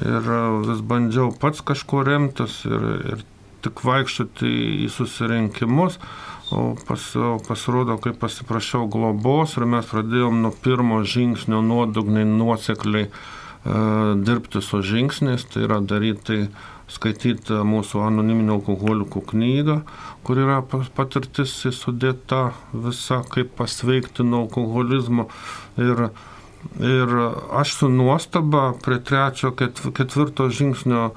ir 0.00 0.26
vis 0.66 0.80
bandžiau 0.80 1.30
pats 1.36 1.60
kažkuo 1.60 2.02
remtis 2.06 2.64
ir, 2.64 2.86
ir 3.12 3.24
tik 3.60 3.82
vaikščioti 3.84 4.50
į 4.86 4.88
susirinkimus, 4.90 5.98
o 6.50 6.74
pas, 6.88 7.02
pasirodo, 7.46 7.98
kai 8.02 8.14
pasiprašiau 8.16 8.88
globos 8.90 9.54
ir 9.58 9.68
mes 9.68 9.86
pradėjom 9.86 10.40
nuo 10.42 10.54
pirmo 10.64 11.02
žingsnio 11.04 11.60
nuodugniai 11.62 12.26
nuosekliai 12.26 13.10
dirbti 13.64 14.62
su 14.64 14.80
žingsniais, 14.82 15.44
tai 15.52 15.66
yra 15.66 15.80
daryti 15.84 16.48
skaityti 16.90 17.60
mūsų 17.66 18.02
anoniminio 18.08 18.56
alkoholikų 18.58 19.22
knygą, 19.30 19.76
kur 20.26 20.40
yra 20.42 20.60
patirtis 20.64 21.52
sudėta 21.76 22.50
visa, 22.72 23.20
kaip 23.30 23.52
pasveikti 23.58 24.26
nuo 24.26 24.46
alkoholizmo. 24.46 25.28
Ir, 25.78 26.08
ir 26.82 27.14
aš 27.60 27.76
su 27.82 27.90
nuostaba 27.92 28.70
prie 28.82 28.98
trečio, 29.06 29.52
ketvirto 29.54 30.48
žingsnio, 30.50 31.10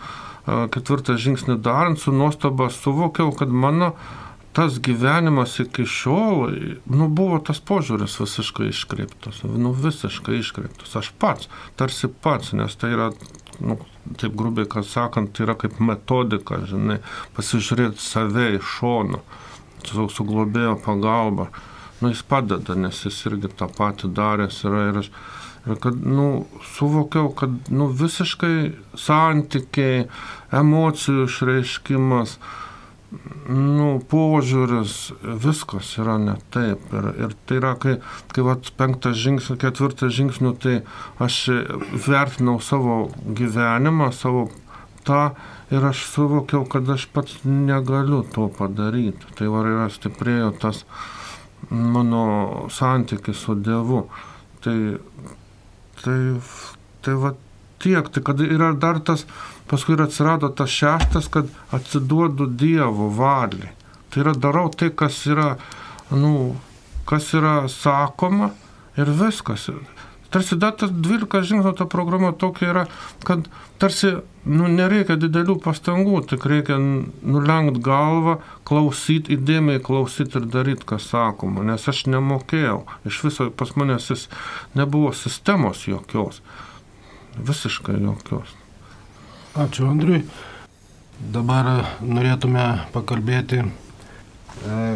ketvirtą 0.46 1.18
žingsnį 1.18 1.58
darant, 1.64 2.00
su 2.00 2.14
nuostaba 2.14 2.70
suvokiau, 2.74 3.34
kad 3.36 3.50
mano 3.50 3.94
tas 4.54 4.78
gyvenimas 4.82 5.60
iki 5.60 5.86
šiol, 5.90 6.52
nu, 6.86 7.08
buvo 7.10 7.40
tas 7.42 7.58
požiūris 7.66 8.20
visiškai 8.22 8.70
iškreiptas, 8.70 9.42
nu, 9.50 9.74
visiškai 9.74 10.38
iškreiptas. 10.40 10.94
Aš 11.00 11.10
pats, 11.20 11.50
tarsi 11.80 12.10
pats, 12.22 12.54
nes 12.54 12.78
tai 12.78 12.94
yra 12.94 13.10
nu, 13.64 13.80
taip 14.22 14.36
grubiai, 14.38 14.70
kad 14.70 14.86
sakant, 14.86 15.34
tai 15.34 15.48
yra 15.48 15.58
kaip 15.58 15.80
metodika, 15.82 16.62
žinai, 16.70 17.00
pasižiūrėti 17.38 18.02
save 18.02 18.52
iš 18.60 18.76
šono, 18.78 19.24
su, 19.90 20.08
su 20.14 20.26
globėjo 20.30 20.78
pagalba. 20.86 21.50
Nu, 22.02 22.12
jis 22.12 22.22
padeda, 22.28 22.76
nes 22.78 23.06
jis 23.08 23.22
irgi 23.30 23.50
tą 23.58 23.70
patį 23.74 24.12
daręs 24.14 24.60
yra 24.68 24.90
ir 24.92 25.00
aš, 25.02 25.14
ir 25.66 25.80
kad, 25.82 25.98
nu, 25.98 26.44
suvokiau, 26.76 27.32
kad, 27.38 27.56
nu, 27.74 27.88
visiškai 27.90 28.74
santykiai, 29.00 30.04
emocijų 30.62 31.30
išreiškimas, 31.30 32.38
uh, 32.38 32.60
nu, 33.50 33.98
požiūris, 34.10 35.14
viskas 35.44 35.94
yra 36.00 36.18
ne 36.22 36.36
taip. 36.54 36.84
Ir, 36.96 37.10
ir 37.26 37.36
tai 37.48 37.60
yra, 37.60 37.74
kai, 37.80 37.96
kai 38.34 38.46
vat, 38.46 38.70
penktas 38.80 39.18
žingsnis, 39.20 39.60
ketvirtas 39.62 40.14
žingsnis, 40.16 40.60
tai 40.64 40.76
aš 41.24 41.40
vertinau 42.08 42.60
savo 42.64 43.08
gyvenimą, 43.24 44.12
savo 44.16 44.48
tą 45.08 45.34
ir 45.74 45.86
aš 45.90 46.06
suvokiau, 46.12 46.66
kad 46.70 46.90
aš 46.90 47.08
pats 47.14 47.42
negaliu 47.44 48.24
to 48.34 48.48
padaryti. 48.58 49.36
Tai 49.38 49.50
var 49.54 49.70
yra 49.72 49.88
stiprėjo 49.92 50.54
tas 50.62 50.84
mano 51.70 52.68
santykis 52.74 53.46
su 53.46 53.56
Dievu. 53.56 54.06
Tai, 54.64 54.78
tai, 56.04 56.20
tai 57.04 57.16
va 57.20 57.34
tiek, 57.84 58.08
tai 58.14 58.24
kad 58.24 58.40
yra 58.44 58.72
dar 58.80 59.02
tas 59.04 59.26
Paskui 59.74 59.96
ir 59.98 60.04
atsirado 60.06 60.52
tas 60.54 60.70
šeštas, 60.70 61.32
kad 61.34 61.50
atsiduodu 61.74 62.46
Dievo 62.46 63.10
valiai. 63.10 63.72
Tai 64.14 64.22
yra 64.22 64.36
darau 64.38 64.68
tai, 64.70 64.92
kas 64.94 65.24
yra, 65.26 65.56
nu, 66.14 66.54
kas 67.10 67.32
yra 67.34 67.64
sakoma 67.74 68.52
ir 69.02 69.10
viskas. 69.10 69.72
Tarsi 70.30 70.60
dar 70.62 70.76
tas 70.78 70.94
12 70.94 71.42
žingsnių 71.50 71.74
ta 71.78 71.90
programa 71.90 72.30
tokia 72.38 72.70
yra, 72.70 72.86
kad 73.26 73.50
tarsi 73.82 74.16
nu, 74.46 74.70
nereikia 74.70 75.18
didelių 75.18 75.60
pastangų, 75.66 76.22
tik 76.30 76.46
reikia 76.50 76.78
nulenkt 76.78 77.82
galvą, 77.86 78.40
klausyti, 78.70 79.34
įdėmiai 79.40 79.82
klausyti 79.82 80.38
ir 80.38 80.50
daryti, 80.54 80.86
kas 80.94 81.10
sakoma, 81.14 81.66
nes 81.66 81.86
aš 81.90 82.06
nemokėjau. 82.14 82.82
Iš 83.10 83.24
viso 83.28 83.50
pas 83.50 83.74
manęs 83.78 84.28
nebuvo 84.78 85.14
sistemos 85.18 85.88
jokios. 85.90 86.42
Visiškai 87.38 87.98
jokios. 87.98 88.54
Ačiū 89.54 89.86
Andriui. 89.86 90.24
Dabar 91.30 91.68
norėtume 92.02 92.64
pakalbėti 92.90 93.60
e, 93.62 93.66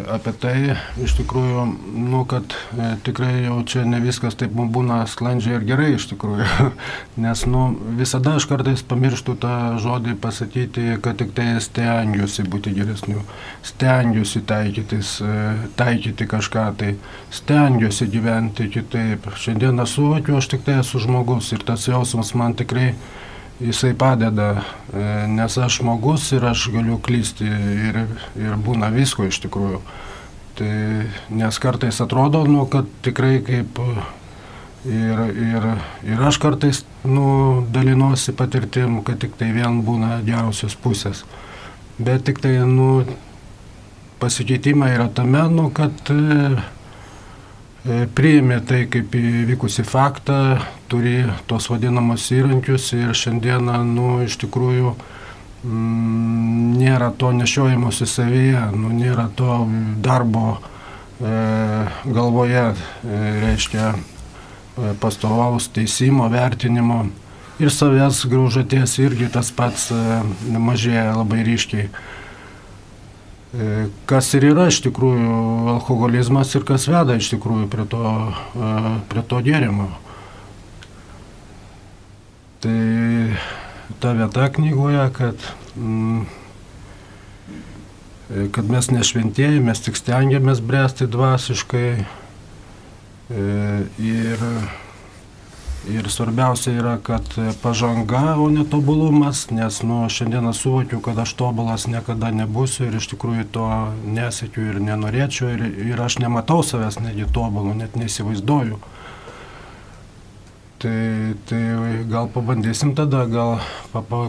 apie 0.09 0.31
tai, 0.41 0.53
iš 0.97 1.13
tikrųjų, 1.19 1.65
nu, 2.09 2.23
kad 2.25 2.55
e, 2.73 2.87
tikrai 3.05 3.43
jau 3.43 3.59
čia 3.69 3.83
ne 3.85 3.99
viskas 4.01 4.33
taip 4.39 4.55
mums 4.57 4.73
būna 4.73 4.97
sklandžiai 5.05 5.59
ir 5.59 5.67
gerai 5.67 5.91
iš 5.93 6.07
tikrųjų, 6.09 6.47
nes 7.25 7.43
nu, 7.45 7.67
visada 7.99 8.33
aš 8.39 8.47
kartais 8.49 8.81
pamirštu 8.81 9.35
tą 9.45 9.53
žodį 9.83 10.15
pasakyti, 10.25 10.87
kad 11.05 11.21
tik 11.21 11.37
tai 11.37 11.45
stengiuosi 11.61 12.47
būti 12.49 12.73
geresniu, 12.79 13.21
stengiuosi 13.61 14.41
taikytis, 14.41 15.13
e, 15.21 15.37
taikyti 15.77 16.25
kažką, 16.33 16.65
tai 16.81 16.95
stengiuosi 17.43 18.09
gyventi 18.09 18.71
kitaip. 18.73 19.29
Šiandieną 19.37 19.85
suvokiu, 19.85 20.41
aš 20.41 20.49
tik 20.55 20.65
tai 20.65 20.79
esu 20.81 21.05
žmogus 21.05 21.53
ir 21.53 21.61
tas 21.69 21.85
jausmas 21.93 22.33
man 22.33 22.57
tikrai 22.57 22.95
jisai 23.59 23.93
padeda, 23.97 24.49
e, 24.93 25.05
nes 25.27 25.57
aš 25.57 25.79
žmogus 25.81 26.31
ir 26.35 26.45
aš 26.45 26.67
galiu 26.73 26.99
klysti 27.01 27.47
ir, 27.89 28.03
ir 28.37 28.59
būna 28.61 28.91
visko 28.93 29.25
iš 29.27 29.41
tikrųjų. 29.45 29.81
Tai, 30.57 30.75
nes 31.37 31.59
kartais 31.61 31.99
atrodo, 32.01 32.43
nu, 32.49 32.65
kad 32.69 32.87
tikrai 33.05 33.37
kaip 33.45 33.77
ir, 34.85 35.19
ir, 35.29 35.67
ir 36.07 36.23
aš 36.25 36.39
kartais 36.41 36.83
nu, 37.05 37.65
dalinuosi 37.73 38.33
patirtim, 38.37 39.01
kad 39.05 39.21
tik 39.21 39.37
tai 39.37 39.51
vien 39.53 39.81
būna 39.85 40.21
geriausios 40.25 40.77
pusės. 40.81 41.25
Bet 41.97 42.25
tik 42.29 42.41
tai 42.41 42.55
nu, 42.65 43.05
pasikeitimai 44.21 44.93
yra 44.95 45.09
tame, 45.13 45.45
nu, 45.53 45.69
kad 45.73 46.13
e, 46.13 46.57
priėmė 47.87 48.59
tai 48.67 48.81
kaip 48.91 49.13
įvykusi 49.15 49.85
faktą, 49.87 50.57
turi 50.91 51.21
tos 51.47 51.69
vadinamus 51.71 52.25
įrankius 52.35 52.89
ir 52.97 53.13
šiandieną, 53.15 53.77
nu, 53.87 54.07
iš 54.25 54.37
tikrųjų, 54.43 54.95
mm, 55.63 56.73
nėra 56.79 57.11
to 57.15 57.31
nešiojimuose 57.35 58.07
savyje, 58.09 58.65
nu, 58.75 58.91
nėra 58.95 59.29
to 59.35 59.61
darbo 60.03 60.57
e, 60.57 61.31
galvoje, 62.05 62.65
e, 62.73 63.21
reiškia, 63.45 63.93
e, 63.93 64.91
pastovaus 64.99 65.69
teisimo, 65.71 66.27
vertinimo 66.33 67.05
ir 67.59 67.71
savęs 67.73 68.25
graužaties 68.29 68.97
irgi 69.01 69.29
tas 69.33 69.49
pats 69.51 69.89
e, 69.91 70.01
mažėja 70.61 71.15
labai 71.17 71.43
ryškiai. 71.47 71.89
E, 73.57 73.87
kas 74.05 74.27
ir 74.37 74.43
yra 74.51 74.67
iš 74.69 74.83
tikrųjų 74.85 75.37
alkoholizmas 75.71 76.51
ir 76.53 76.65
kas 76.67 76.83
veda 76.91 77.15
iš 77.17 77.31
tikrųjų 77.31 77.65
prie 77.73 77.85
to, 77.89 78.01
e, 78.53 78.73
prie 79.09 79.23
to 79.25 79.39
gėrimo. 79.47 79.87
Tai 82.61 82.77
ta 84.03 84.13
vieta 84.19 84.45
knygoje, 84.53 85.07
kad, 85.17 85.47
mm, 85.73 86.21
e, 88.29 88.45
kad 88.53 88.69
mes 88.69 88.91
nešventieji, 88.93 89.63
mes 89.65 89.81
tik 89.81 89.97
stengiamės 89.97 90.61
bręsti 90.61 91.09
dvasiškai 91.09 91.89
ir 93.27 94.45
Ir 95.87 96.09
svarbiausia 96.11 96.73
yra, 96.75 96.97
kad 97.03 97.23
pažanga, 97.61 98.35
o 98.35 98.49
ne 98.51 98.65
tobulumas, 98.67 99.45
nes 99.55 99.79
nu, 99.87 100.01
šiandieną 100.11 100.51
suvokiu, 100.53 100.99
kad 100.99 101.19
aš 101.23 101.31
tobulas 101.39 101.85
niekada 101.87 102.27
nebūsiu 102.35 102.89
ir 102.89 102.97
iš 102.99 103.07
tikrųjų 103.13 103.45
to 103.55 103.67
nesėkiu 104.03 104.65
ir 104.67 104.81
nenorėčiau 104.83 105.53
ir, 105.53 105.63
ir 105.93 106.01
aš 106.03 106.17
nematau 106.19 106.59
savęs 106.59 106.99
negi 106.99 107.29
tobulų, 107.31 107.77
net 107.79 107.95
neįsivaizduoju. 107.95 108.81
Tai, 110.83 110.97
tai 111.49 111.61
gal 112.11 112.27
pabandysim 112.35 112.91
tada, 112.97 113.23
gal 113.31 113.55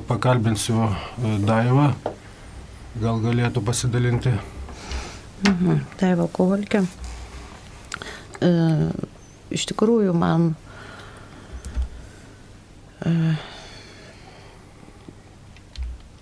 pakalbinsiu 0.08 0.86
e, 0.86 1.34
Daivą, 1.42 1.90
gal 3.02 3.18
galėtų 3.26 3.64
pasidalinti. 3.66 4.36
Mhm, 5.42 5.82
Daiva 5.98 6.28
alkoholikė. 6.28 6.86
E, 8.46 8.54
iš 9.58 9.66
tikrųjų 9.74 10.14
man 10.14 10.52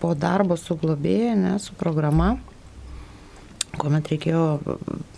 po 0.01 0.15
darbo 0.15 0.57
su 0.61 0.77
globėja, 0.79 1.35
ne, 1.39 1.55
su 1.63 1.75
programa, 1.79 2.37
kuomet 3.77 4.11
reikėjo 4.13 4.43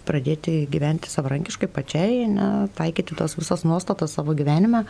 pradėti 0.08 0.62
gyventi 0.70 1.10
savarankiškai 1.12 1.68
pačiai, 1.72 2.22
ne, 2.30 2.48
taikyti 2.78 3.16
tos 3.18 3.36
visas 3.38 3.64
nuostatas 3.68 4.14
savo 4.16 4.34
gyvenime, 4.38 4.84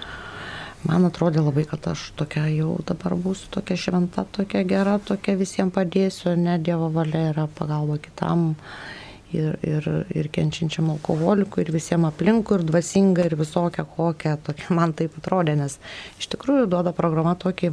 man 0.88 1.08
atrodė 1.08 1.42
labai, 1.42 1.64
kad 1.68 1.90
aš 1.92 2.10
tokia 2.18 2.46
jau 2.52 2.76
dabar 2.86 3.16
būsiu 3.18 3.50
tokia 3.58 3.78
šventa, 3.80 4.26
tokia 4.36 4.62
gera, 4.68 4.98
tokia 5.02 5.34
visiems 5.40 5.74
padėsiu, 5.74 6.36
ne 6.38 6.58
Dievo 6.62 6.92
valia 6.94 7.32
yra 7.32 7.48
pagalba 7.58 7.98
kitam 8.02 8.52
ir, 9.36 9.58
ir, 9.66 9.88
ir 10.16 10.28
kenčiančiam 10.32 10.88
alkoholikui, 10.94 11.64
ir 11.64 11.72
visiems 11.74 12.08
aplinkui, 12.10 12.58
ir 12.58 12.66
dvasinga, 12.68 13.26
ir 13.28 13.36
visokia 13.40 13.84
kokia, 13.84 14.36
tokia 14.44 14.74
man 14.78 14.94
taip 14.96 15.18
atrodė, 15.20 15.56
nes 15.58 15.78
iš 16.20 16.30
tikrųjų 16.34 16.68
duoda 16.72 16.94
programa 16.96 17.34
tokį, 17.38 17.72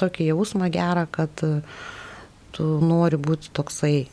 tokį 0.00 0.30
jausmą 0.32 0.70
gerą, 0.74 1.06
kad 1.10 1.44
tu 2.56 2.70
nori 2.82 3.20
būti 3.20 3.52
toksai. 3.56 4.08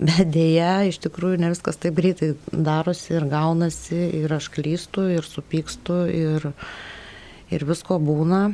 Bet 0.00 0.30
dėja, 0.32 0.86
iš 0.88 1.00
tikrųjų 1.04 1.42
ne 1.42 1.50
viskas 1.52 1.76
taip 1.80 1.98
greitai 1.98 2.30
darosi 2.48 3.12
ir 3.12 3.26
gaunasi, 3.28 3.98
ir 4.22 4.32
aš 4.32 4.48
klystu, 4.54 5.04
ir 5.12 5.26
supykstu, 5.26 5.98
ir, 6.08 6.46
ir 7.52 7.64
visko 7.68 7.98
būna. 8.00 8.46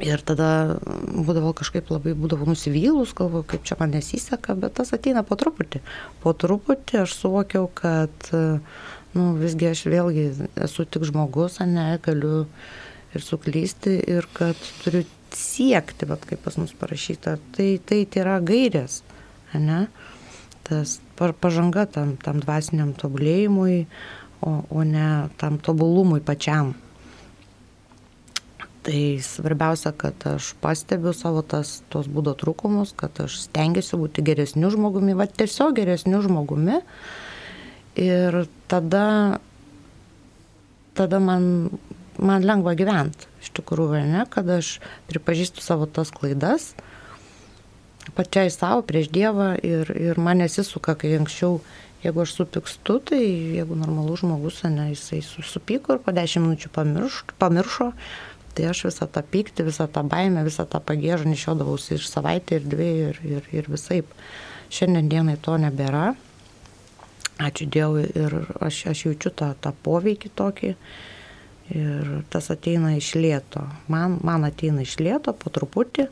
Ir 0.00 0.22
tada 0.24 0.78
būdavo 1.12 1.52
kažkaip 1.58 1.90
labai 1.92 2.14
būdavo 2.16 2.46
nusivylus, 2.48 3.12
galvoju, 3.16 3.44
kaip 3.50 3.66
čia 3.68 3.76
man 3.78 3.92
nesiseka, 3.92 4.56
bet 4.58 4.78
tas 4.78 4.94
ateina 4.96 5.20
po 5.26 5.36
truputį. 5.38 5.82
Po 6.22 6.32
truputį 6.32 7.02
aš 7.02 7.16
suvokiau, 7.18 7.68
kad 7.76 8.30
nu, 8.32 9.26
visgi 9.36 9.68
aš 9.68 9.84
vėlgi 9.92 10.24
esu 10.64 10.86
tik 10.88 11.04
žmogus, 11.10 11.60
ne, 11.68 12.00
galiu 12.02 12.46
ir 13.12 13.24
suklysti, 13.24 13.98
ir 14.08 14.26
kad 14.32 14.56
turiu 14.80 15.04
siekti, 15.36 16.08
bet 16.08 16.24
kaip 16.28 16.40
pas 16.44 16.56
mus 16.60 16.72
parašyta, 16.76 17.36
tai 17.56 17.76
tai, 17.84 18.02
tai 18.08 18.24
yra 18.24 18.38
gairės, 18.40 19.02
ne? 19.54 19.86
tas 20.62 21.00
pažanga 21.18 21.84
tam, 21.90 22.14
tam 22.22 22.40
dvasiniam 22.40 22.92
tobulėjimui, 22.96 23.84
o, 24.46 24.52
o 24.70 24.84
ne 24.86 25.08
tam 25.40 25.58
tobulumui 25.58 26.22
pačiam. 26.24 26.72
Tai 28.82 29.18
svarbiausia, 29.22 29.92
kad 29.94 30.24
aš 30.26 30.54
pastebiu 30.58 31.12
savo 31.14 31.44
tas, 31.46 31.76
tos 31.92 32.08
būdo 32.10 32.34
trūkumus, 32.38 32.96
kad 32.98 33.20
aš 33.22 33.36
stengiuosi 33.44 33.98
būti 34.00 34.24
geresniu 34.26 34.72
žmogumi, 34.74 35.14
va 35.14 35.28
tiesiog 35.30 35.76
geresniu 35.76 36.18
žmogumi. 36.24 36.80
Ir 38.02 38.40
tada, 38.72 39.38
tada 40.98 41.20
man, 41.22 41.44
man 42.18 42.42
lengva 42.48 42.74
gyventi, 42.74 43.28
iš 43.44 43.52
tikrųjų, 43.60 44.02
ne, 44.08 44.24
kad 44.32 44.50
aš 44.50 44.80
pripažįstu 45.12 45.62
savo 45.62 45.86
tas 45.86 46.10
klaidas, 46.10 46.72
pačiai 48.16 48.50
savo 48.50 48.82
prieš 48.82 49.12
Dievą 49.14 49.52
ir, 49.62 49.94
ir 49.94 50.18
man 50.18 50.42
nesisuka, 50.42 50.96
kai 50.98 51.14
anksčiau, 51.20 51.60
jeigu 52.02 52.24
aš 52.24 52.34
supykstu, 52.40 52.98
tai 53.12 53.22
jeigu 53.60 53.78
normalus 53.78 54.24
žmogus, 54.24 54.62
ne, 54.66 54.90
jisai 54.90 55.22
susipyko 55.22 55.96
ir 55.96 56.02
po 56.02 56.14
dešimt 56.16 56.48
minučių 56.48 56.72
pamirš, 56.74 57.22
pamiršo, 57.38 57.92
tai 58.54 58.68
aš 58.70 58.86
visą 58.88 59.08
tą 59.10 59.22
pyktį, 59.34 59.66
visą 59.68 59.86
tą 59.92 60.02
baimę, 60.08 60.44
visą 60.46 60.66
tą 60.68 60.80
pagėžą 60.84 61.30
nešiodavausi 61.30 61.96
ir 61.96 62.04
savaitę, 62.06 62.58
ir 62.58 62.68
dvi, 62.68 62.90
ir, 63.08 63.22
ir, 63.36 63.48
ir 63.52 63.70
visai. 63.72 64.02
Šiandien 64.72 65.08
dienai 65.12 65.36
to 65.40 65.56
nebėra. 65.60 66.12
Ačiū 67.42 67.66
Dievui 67.72 68.04
ir 68.06 68.36
aš, 68.60 68.86
aš 68.92 69.06
jaučiu 69.06 69.32
tą, 69.36 69.52
tą 69.60 69.72
poveikį 69.84 70.30
tokį. 70.38 70.72
Ir 71.72 72.08
tas 72.32 72.50
ateina 72.52 72.92
iš 72.98 73.14
lėto. 73.16 73.64
Man, 73.92 74.18
man 74.24 74.44
ateina 74.48 74.84
iš 74.84 74.98
lėto 75.00 75.32
po 75.36 75.52
truputį. 75.52 76.08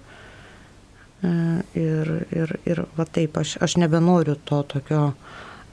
E, 1.21 1.33
ir, 1.77 2.13
ir, 2.33 2.55
ir 2.65 2.85
va 2.97 3.05
taip, 3.05 3.37
aš, 3.41 3.59
aš 3.61 3.77
nebenoriu 3.83 4.39
to 4.49 4.63
tokio 4.75 5.11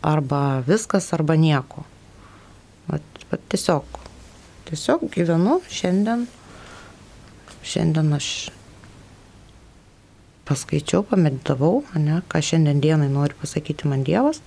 arba 0.03 0.60
viskas, 0.67 1.08
arba 1.15 1.38
nieko. 1.39 1.86
Va, 2.88 2.99
va 3.32 3.39
tiesiog, 3.51 4.01
tiesiog 4.67 5.08
gyvenu 5.13 5.62
šiandien, 5.71 6.27
šiandien 7.67 8.13
aš 8.15 8.30
paskaičiau, 10.47 11.03
pameditavau, 11.08 11.84
ne, 11.99 12.21
ką 12.32 12.41
šiandien 12.43 12.80
dienai 12.84 13.10
nori 13.12 13.36
pasakyti 13.39 13.89
man 13.91 14.06
Dievas 14.08 14.39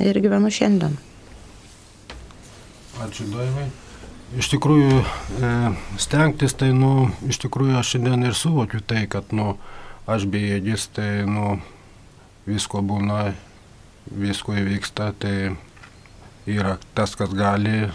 ir 0.00 0.16
gyvenu 0.22 0.50
šiandien. 0.54 0.96
Ačiū 3.00 3.28
Daivai. 3.32 3.68
Iš 4.38 4.46
tikrųjų, 4.52 5.00
e, 5.42 5.50
stengtis 5.98 6.54
tai, 6.54 6.70
nu, 6.76 7.10
iš 7.26 7.40
tikrųjų 7.42 7.78
aš 7.80 7.94
šiandien 7.96 8.28
ir 8.28 8.36
suvokiu 8.38 8.78
tai, 8.86 9.06
kad, 9.10 9.32
nu, 9.34 9.56
aš 10.06 10.28
bejėgis, 10.30 10.86
tai 10.94 11.24
nu, 11.26 11.56
visko 12.46 12.82
būna, 12.86 13.32
visko 14.06 14.54
įvyksta, 14.60 15.10
tai 15.18 15.34
yra 16.46 16.76
tas, 16.94 17.16
kas 17.18 17.34
gali, 17.34 17.90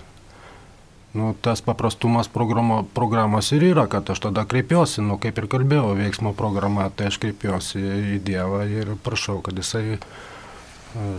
nu, 1.16 1.34
tas 1.42 1.64
paprastumas 1.66 2.30
programo, 2.32 2.84
programos 2.96 3.52
ir 3.56 3.66
yra, 3.72 3.88
kad 3.92 4.10
aš 4.12 4.26
tada 4.28 4.46
kreipiuosi, 4.50 5.04
nu, 5.06 5.18
kaip 5.22 5.40
ir 5.42 5.50
kalbėjau, 5.52 5.96
veiksmo 6.00 6.36
programa, 6.38 6.90
tai 6.92 7.10
aš 7.12 7.20
kreipiuosi 7.24 7.82
į 8.16 8.20
Dievą 8.26 8.66
ir 8.70 8.94
prašau, 9.06 9.40
kad 9.46 9.58
jisai 9.58 9.96
e, 9.96 10.00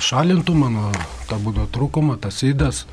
šalintų 0.04 0.56
mano 0.56 0.90
tą 1.30 1.40
būdo 1.42 1.68
trūkumą, 1.72 2.20
tas 2.22 2.42
įdas. 2.46 2.84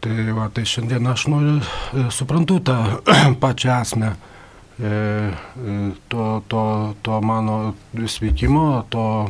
Tai, 0.00 0.14
va, 0.32 0.46
tai 0.48 0.64
šiandien 0.68 1.08
aš 1.12 1.28
noriu, 1.32 1.60
e, 1.60 2.08
suprantu 2.14 2.60
tą 2.64 2.78
pačią 3.42 3.80
esmę 3.80 4.14
E, 4.80 5.32
to, 6.08 6.42
to, 6.48 6.94
to 7.02 7.20
mano 7.20 7.74
sveikimo, 8.06 8.84
to 8.88 9.28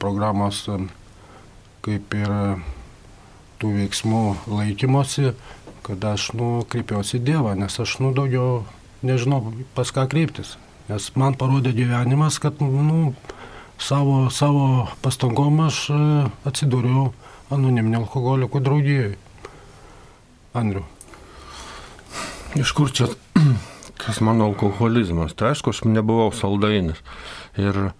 programos 0.00 0.64
kaip 1.84 2.14
ir 2.16 2.32
tų 3.62 3.72
veiksmų 3.78 4.24
laikymosi, 4.50 5.34
kad 5.84 6.04
aš 6.08 6.30
nu, 6.38 6.50
kreipiausi 6.68 7.20
Dievą, 7.22 7.54
nes 7.58 7.76
aš 7.80 7.98
nu, 8.00 8.12
daugiau 8.16 8.64
nežinau 9.04 9.52
pas 9.76 9.90
ką 9.94 10.06
kreiptis. 10.10 10.56
Nes 10.88 11.10
man 11.16 11.36
parodė 11.40 11.72
gyvenimas, 11.76 12.38
kad 12.40 12.60
nu, 12.60 13.14
savo, 13.80 14.30
savo 14.30 14.88
pastangom 15.04 15.62
aš 15.64 15.84
e, 15.92 16.00
atsidūriau 16.48 17.12
anoniminio 17.54 18.02
alkoholikų 18.04 18.60
draugijoje. 18.64 19.14
Andriu. 20.54 20.84
Iš 22.54 22.72
kur 22.76 22.92
čia 22.94 23.08
tas 24.04 24.20
mano 24.24 24.48
alkoholizmas. 24.50 25.34
Tai 25.36 25.52
aišku, 25.52 25.74
aš 25.74 25.84
nebuvau 25.88 26.30
saldainis. 26.36 27.00
Ir, 27.60 27.90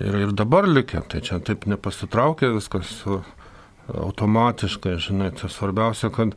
ir, 0.00 0.20
ir 0.26 0.34
dabar 0.36 0.68
likę, 0.68 1.04
tai 1.08 1.22
čia 1.24 1.40
taip 1.44 1.68
nepasitraukė 1.70 2.52
viskas 2.56 2.90
automatiškai, 3.94 4.98
žinai, 5.00 5.32
tai 5.36 5.50
svarbiausia, 5.52 6.10
kad 6.14 6.36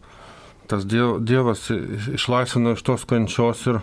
tas 0.72 0.86
Dievas 0.88 1.66
išlaisvina 2.14 2.76
iš 2.78 2.84
tos 2.88 3.04
kančios 3.08 3.66
ir, 3.68 3.82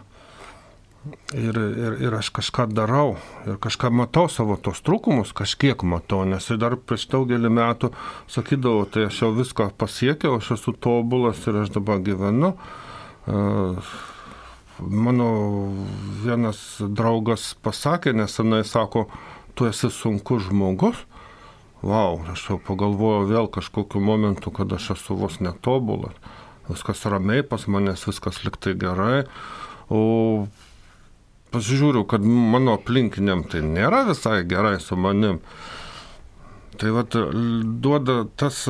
ir, 1.37 1.59
ir, 1.59 1.97
ir 2.09 2.17
aš 2.17 2.31
kažką 2.39 2.69
darau, 2.73 3.19
ir 3.45 3.59
kažką 3.61 3.91
matau 3.93 4.29
savo 4.33 4.57
tos 4.57 4.81
trūkumus, 4.87 5.35
kažkiek 5.37 5.85
matau, 5.85 6.25
nes 6.29 6.49
ir 6.49 6.61
dar 6.61 6.79
prieš 6.81 7.09
daugelį 7.13 7.53
metų 7.61 7.93
sakydavau, 8.31 8.87
tai 8.89 9.09
aš 9.11 9.23
jau 9.25 9.33
viską 9.37 9.71
pasiekiau, 9.77 10.39
aš 10.41 10.55
esu 10.57 10.73
tobulas 10.73 11.45
ir 11.47 11.61
aš 11.65 11.75
dabar 11.77 12.01
gyvenu. 12.05 12.55
Uh, 13.29 13.93
mano 14.81 15.29
vienas 16.25 16.79
draugas 16.81 17.53
pasakė 17.63 18.15
nesenai, 18.17 18.65
sako, 18.65 19.09
tu 19.55 19.69
esi 19.69 19.91
sunkus 19.93 20.49
žmogus. 20.49 21.05
Wow, 21.79 22.25
aš 22.33 22.49
jau 22.49 22.59
pagalvojau 22.59 23.29
vėl 23.31 23.47
kažkokiu 23.55 24.01
momentu, 24.03 24.51
kad 24.51 24.73
aš 24.75 24.97
esu 24.97 25.15
vos 25.15 25.39
netobulas. 25.39 26.17
Viskas 26.67 27.05
ramiai 27.07 27.45
pas 27.47 27.69
manęs, 27.71 28.03
viskas 28.09 28.43
liktai 28.43 28.75
gerai. 28.75 29.29
O 29.89 30.49
pasižiūriu, 31.55 32.03
kad 32.11 32.25
mano 32.27 32.75
aplinkiniam 32.77 33.47
tai 33.47 33.63
nėra 33.63 34.03
visai 34.11 34.43
gerai 34.49 34.77
su 34.83 34.99
manim. 34.99 35.39
Tai 36.79 36.93
vad 36.99 37.15
duoda 37.15 38.25
tas 38.39 38.67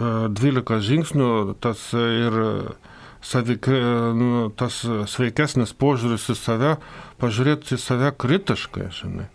12 0.00 0.82
žingsnių, 0.90 1.30
tas 1.62 1.90
ir 1.94 2.38
savik, 3.22 3.70
nu, 4.18 4.48
tas 4.56 4.82
sveikesnis 5.14 5.74
požiūris 5.78 6.30
į 6.32 6.36
save, 6.38 6.76
pažiūrėti 7.22 7.76
į 7.76 7.80
save 7.80 8.12
kritiškai, 8.18 8.90
žinai. 8.98 9.28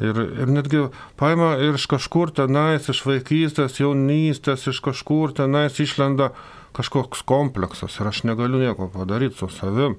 Ir, 0.00 0.16
ir 0.16 0.48
netgi 0.48 0.86
paima 1.20 1.52
ir 1.60 1.76
iš 1.76 1.84
kažkur 1.92 2.32
tenais, 2.36 2.88
iš 2.88 3.02
vaikystės, 3.04 3.76
jaunystės, 3.82 4.64
iš 4.70 4.80
kažkur 4.84 5.34
tenais 5.36 5.76
išlenda 5.82 6.30
kažkoks 6.76 7.24
kompleksas 7.28 7.98
ir 8.00 8.08
aš 8.08 8.22
negaliu 8.30 8.62
nieko 8.62 8.88
padaryti 8.94 9.42
su 9.42 9.50
savim. 9.52 9.98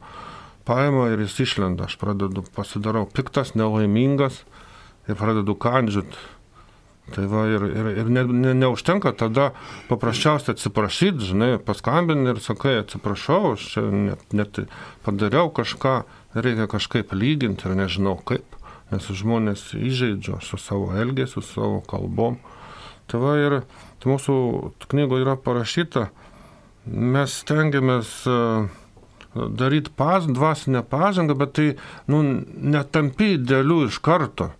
Paima 0.66 1.10
ir 1.14 1.22
jis 1.26 1.40
išlenda, 1.46 1.90
aš 1.90 1.98
pradedu, 2.02 2.46
pasidarau 2.56 3.08
piktas, 3.10 3.56
nelaimingas 3.58 4.44
ir 5.10 5.18
pradedu 5.18 5.58
kandžiut 5.58 6.18
Tai 7.12 7.26
va 7.28 7.44
ir, 7.50 7.64
ir, 7.66 7.90
ir 8.04 8.10
ne, 8.14 8.24
ne, 8.30 8.54
neužtenka 8.56 9.12
tada 9.20 9.50
paprasčiausiai 9.90 10.56
atsiprašyti, 10.56 11.32
žinai, 11.32 11.50
paskambini 11.66 12.30
ir 12.32 12.40
sakai, 12.44 12.78
atsiprašau, 12.86 13.56
aš 13.56 13.68
čia 13.74 13.84
net, 13.92 14.24
net 14.36 14.62
padariau 15.06 15.52
kažką, 15.56 15.96
reikia 16.38 16.70
kažkaip 16.72 17.12
lyginti 17.18 17.68
ir 17.68 17.76
nežinau 17.82 18.16
kaip, 18.28 18.56
nes 18.92 19.08
žmonės 19.22 19.72
įžeidžia 19.78 20.42
su 20.44 20.60
savo 20.62 20.92
elgesiu, 21.00 21.42
su 21.42 21.56
savo 21.56 21.82
kalbom. 21.88 22.38
Tai 23.12 23.24
va 23.24 23.36
ir 23.40 23.58
tai 24.02 24.12
mūsų 24.12 24.36
knygoje 24.92 25.26
yra 25.26 25.36
parašyta, 25.40 26.08
mes 26.86 27.36
stengiamės 27.44 28.14
e, 28.28 28.38
daryti 29.36 29.94
pas, 29.96 30.26
dvasinę 30.28 30.84
pažangą, 30.88 31.38
bet 31.40 31.54
tai 31.58 31.68
nu, 32.12 32.24
netampi 32.76 33.36
idealių 33.38 33.86
iš 33.90 34.02
karto 34.04 34.52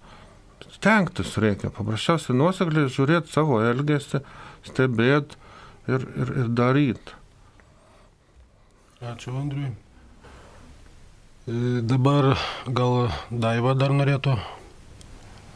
stengtis 0.82 1.36
reikia, 1.38 1.70
paprasčiausiai 1.76 2.34
nuosekliai 2.38 2.90
žiūrėti 2.90 3.30
savo 3.30 3.60
elgesį, 3.62 4.24
stebėti 4.66 5.38
ir, 5.92 6.06
ir, 6.18 6.32
ir 6.42 6.50
daryti. 6.58 7.18
Ačiū 9.12 9.36
Andriui. 9.38 9.70
E, 11.48 11.82
dabar 11.82 12.36
gal 12.70 13.08
Daiva 13.34 13.74
dar 13.74 13.90
norėtų 13.98 14.36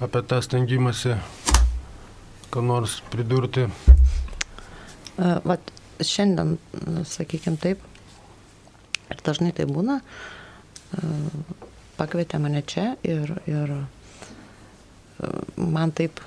apie 0.02 0.22
tą 0.26 0.40
stengimąsi, 0.42 1.14
ką 2.50 2.64
nors 2.66 2.96
pridurti. 3.14 3.68
E, 3.70 5.28
vat 5.46 5.70
šiandien, 6.02 6.56
sakykime 7.06 7.62
taip, 7.62 7.84
ir 9.14 9.22
dažnai 9.28 9.52
tai 9.54 9.68
būna, 9.70 10.00
e, 10.02 11.12
pakvietė 12.00 12.42
mane 12.42 12.64
čia 12.66 12.96
ir, 13.06 13.36
ir 13.46 13.76
man 15.56 15.94
taip 15.94 16.18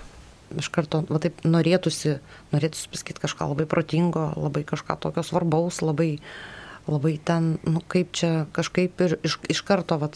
iš 0.55 0.71
karto, 0.71 1.03
va 1.11 1.19
taip 1.19 1.43
norėtųsi, 1.43 2.15
norėtųsi 2.55 2.95
pasakyti 2.95 3.27
kažką 3.27 3.51
labai 3.51 3.67
protingo, 3.67 4.31
labai 4.39 4.63
kažką 4.71 5.01
tokio 5.03 5.27
svarbaus, 5.27 5.83
labai, 5.83 6.21
labai 6.89 7.17
ten, 7.25 7.57
nu 7.69 7.83
kaip 7.85 8.13
čia 8.17 8.47
kažkaip 8.57 9.01
ir 9.05 9.17
iš, 9.27 9.39
iš 9.53 9.63
karto, 9.67 9.99
va, 10.01 10.11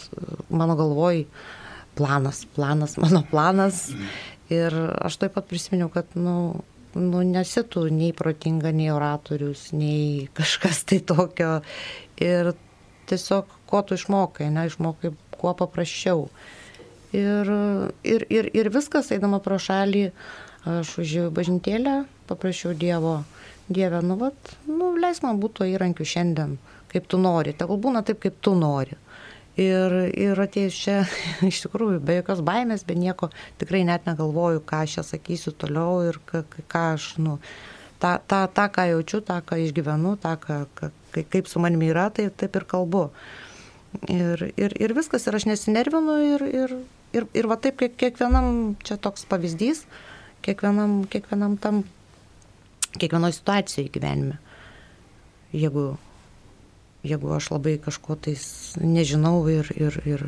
mano 0.49 0.77
galvoj, 0.79 1.25
planas, 1.99 2.45
planas, 2.57 2.97
mano 3.01 3.23
planas. 3.31 3.89
Ir 4.53 4.75
aš 5.01 5.17
taip 5.21 5.37
pat 5.37 5.49
prisiminiau, 5.49 5.89
kad, 5.93 6.09
nu, 6.19 6.63
nu 6.99 7.23
nesi 7.25 7.63
tu 7.69 7.87
nei 7.89 8.13
protinga, 8.17 8.73
nei 8.75 8.91
oratorius, 8.93 9.71
nei 9.77 10.29
kažkas 10.37 10.85
tai 10.89 11.01
tokio. 11.05 11.61
Ir 12.21 12.53
tiesiog, 13.09 13.49
ko 13.69 13.83
tu 13.87 13.97
išmokai, 13.97 14.51
ne, 14.53 14.67
išmokai 14.69 15.13
kuo 15.39 15.55
paprasčiau. 15.59 16.27
Ir, 17.13 17.49
ir, 18.09 18.25
ir, 18.33 18.49
ir 18.57 18.73
viskas, 18.73 19.11
eidama 19.13 19.41
pro 19.45 19.59
šalį, 19.61 20.07
aš 20.69 20.95
užėjau 21.03 21.29
į 21.29 21.35
bažnytėlę, 21.37 21.97
paprašiau 22.31 22.73
Dievo, 22.79 23.19
Dieve, 23.69 24.01
nu, 24.03 24.17
vat, 24.19 24.55
nu, 24.67 24.93
leis 24.99 25.23
man 25.23 25.39
būtų 25.43 25.69
įrankių 25.75 26.07
šiandien, 26.09 26.57
kaip 26.93 27.07
tu 27.11 27.21
nori, 27.21 27.55
tegul 27.57 27.79
būna 27.83 28.03
taip, 28.07 28.21
kaip 28.25 28.41
tu 28.43 28.57
nori. 28.59 28.99
Ir, 29.61 29.93
ir 30.17 30.39
atėjus 30.41 30.79
čia, 30.81 30.97
iš 31.51 31.63
tikrųjų, 31.67 32.01
be 32.05 32.17
jokios 32.19 32.41
baimės, 32.45 32.87
be 32.89 32.97
nieko, 32.97 33.29
tikrai 33.61 33.85
net 33.89 34.09
negalvoju, 34.09 34.65
ką 34.65 34.83
aš 34.87 34.99
čia 34.99 35.07
sakysiu 35.13 35.53
toliau 35.53 36.01
ir 36.09 36.19
ką, 36.29 36.43
ką 36.73 36.85
aš, 36.97 37.13
nu, 37.23 37.37
tą, 38.03 38.17
tą, 38.27 38.47
tą, 38.49 38.67
ką 38.73 38.89
jaučiu, 38.95 39.21
tą, 39.21 39.39
ką 39.45 39.61
išgyvenu, 39.67 40.17
tą, 40.23 40.35
ką, 40.41 40.91
kaip 41.21 41.49
su 41.49 41.61
manimi 41.63 41.93
yra, 41.93 42.09
tai 42.11 42.31
taip 42.31 42.57
ir 42.57 42.67
kalbu. 42.69 43.07
Ir, 44.09 44.49
ir, 44.57 44.73
ir 44.81 44.95
viskas, 44.97 45.29
ir 45.29 45.37
aš 45.37 45.47
nesinervinu 45.51 46.17
ir, 46.25 46.47
ir, 46.49 46.77
ir, 47.13 47.27
ir 47.37 47.49
va 47.51 47.59
taip 47.61 47.77
kiek, 47.83 47.95
kiekvienam 48.01 48.79
čia 48.87 48.97
toks 48.97 49.27
pavyzdys, 49.29 49.85
kiekvienam, 50.47 51.03
kiekvienam 51.13 51.59
tam, 51.61 51.83
kiekvienoje 52.99 53.39
situacijoje 53.39 53.93
gyvenime. 53.93 54.39
Jeigu, 55.53 55.97
jeigu 57.05 57.33
aš 57.37 57.51
labai 57.53 57.77
kažko 57.83 58.17
tais 58.17 58.45
nežinau 58.81 59.43
ir, 59.53 59.69
ir, 59.77 59.99
ir 60.09 60.27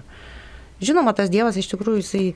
žinoma, 0.85 1.14
tas 1.16 1.31
Dievas 1.33 1.57
iš 1.61 1.70
tikrųjų 1.72 2.03
jisai 2.03 2.24
e, 2.33 2.35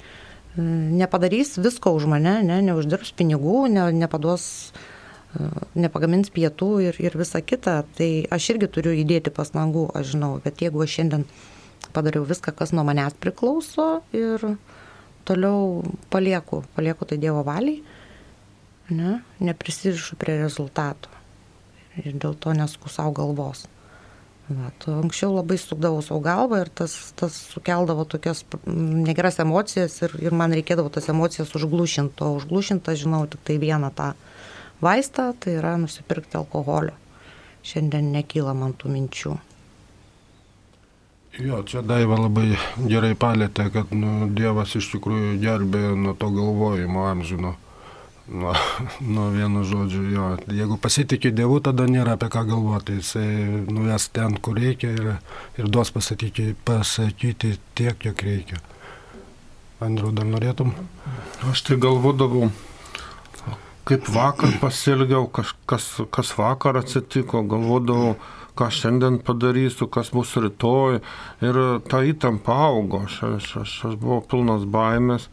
nepadarys 1.00 1.56
visko 1.60 1.92
už 1.96 2.08
mane, 2.10 2.38
ne, 2.46 2.60
neuždirbs 2.70 3.12
pinigų, 3.18 3.66
ne, 3.72 3.88
nepaduos, 3.92 4.46
e, 5.36 5.50
nepagamins 5.76 6.32
pietų 6.34 6.70
ir, 6.88 7.00
ir 7.02 7.18
visa 7.18 7.42
kita, 7.44 7.82
tai 7.98 8.10
aš 8.32 8.54
irgi 8.54 8.70
turiu 8.78 8.96
įdėti 8.96 9.34
pastangų, 9.34 9.90
aš 9.98 10.14
žinau, 10.14 10.32
bet 10.44 10.64
jeigu 10.64 10.84
aš 10.84 10.96
šiandien 10.98 11.28
padariau 11.92 12.24
viską, 12.28 12.54
kas 12.56 12.72
nuo 12.76 12.84
manęs 12.86 13.16
priklauso 13.20 14.00
ir 14.16 14.44
toliau 15.28 15.82
palieku, 16.12 16.62
palieku 16.76 17.08
tai 17.08 17.18
Dievo 17.20 17.44
valiai, 17.44 17.82
ne, 18.90 19.20
neprisirišu 19.40 20.16
prie 20.20 20.38
rezultato 20.40 21.12
ir 21.98 22.14
dėl 22.14 22.36
to 22.38 22.54
nesku 22.54 22.90
savo 22.92 23.12
galvos. 23.16 23.66
Bet 24.48 24.86
anksčiau 24.88 25.34
labai 25.34 25.58
sukdavau 25.60 26.00
savo 26.04 26.22
galvą 26.24 26.62
ir 26.62 26.70
tas, 26.72 26.94
tas 27.18 27.34
sukeldavo 27.52 28.06
tokias 28.08 28.44
negeras 28.64 29.36
emocijas 29.44 29.98
ir, 30.06 30.14
ir 30.24 30.36
man 30.36 30.54
reikėdavo 30.56 30.88
tas 30.94 31.10
emocijas 31.12 31.52
užglušinti, 31.58 32.24
o 32.24 32.38
užglušinti 32.38 32.94
aš 32.94 33.02
žinau 33.04 33.26
tik 33.28 33.44
tai 33.44 33.58
vieną 33.60 33.92
tą 33.98 34.14
vaistą, 34.80 35.34
tai 35.36 35.58
yra 35.58 35.74
nusipirkti 35.82 36.40
alkoholio. 36.40 36.96
Šiandien 37.68 38.08
nekyla 38.14 38.54
man 38.56 38.72
tų 38.78 38.94
minčių. 38.94 39.36
Jo, 41.38 41.60
čia 41.68 41.84
Daiva 41.86 42.16
labai 42.16 42.56
gerai 42.88 43.12
palėtė, 43.14 43.68
kad 43.74 43.92
nu, 43.94 44.30
Dievas 44.34 44.72
iš 44.78 44.88
tikrųjų 44.94 45.36
gerbė 45.42 45.90
nuo 45.94 46.16
to 46.18 46.32
galvojimo 46.34 47.04
amžino. 47.10 47.52
Nuo, 48.40 48.54
nuo 49.00 49.30
vieno 49.30 49.62
žodžio, 49.64 50.02
jo. 50.12 50.24
Jeigu 50.52 50.76
pasitikė 50.76 51.30
Dievu, 51.32 51.62
tada 51.64 51.86
nėra 51.88 52.18
apie 52.18 52.28
ką 52.32 52.42
galvoti. 52.50 52.98
Jisai 53.00 53.64
nuves 53.72 54.10
ten, 54.12 54.36
kur 54.36 54.58
reikia 54.60 54.90
ir, 54.92 55.06
ir 55.56 55.70
duos 55.72 55.88
pasakyti, 55.94 56.50
pasakyti 56.68 57.54
tiek, 57.78 57.96
kiek 57.96 58.24
reikia. 58.26 58.60
Andriu, 59.80 60.12
dar 60.12 60.28
norėtum? 60.28 60.74
Aš 61.48 61.62
tai 61.64 61.78
galvodavau, 61.80 62.50
kaip 63.88 64.10
vakar 64.12 64.58
pasielgiau, 64.60 65.24
kas, 65.32 65.54
kas, 65.70 65.86
kas 66.12 66.34
vakar 66.36 66.82
atsitiko, 66.82 67.40
galvodavau, 67.48 68.18
ką 68.58 68.68
šiandien 68.74 69.20
padarysiu, 69.24 69.86
kas 69.92 70.10
bus 70.14 70.34
rytoj. 70.40 70.98
Ir 71.44 71.60
ta 71.90 72.02
įtampa 72.06 72.56
augo, 72.68 73.04
aš, 73.06 73.20
aš, 73.28 73.48
aš, 73.62 73.76
aš 73.90 73.96
buvau 74.00 74.20
pilnas 74.26 74.66
baimės, 74.68 75.28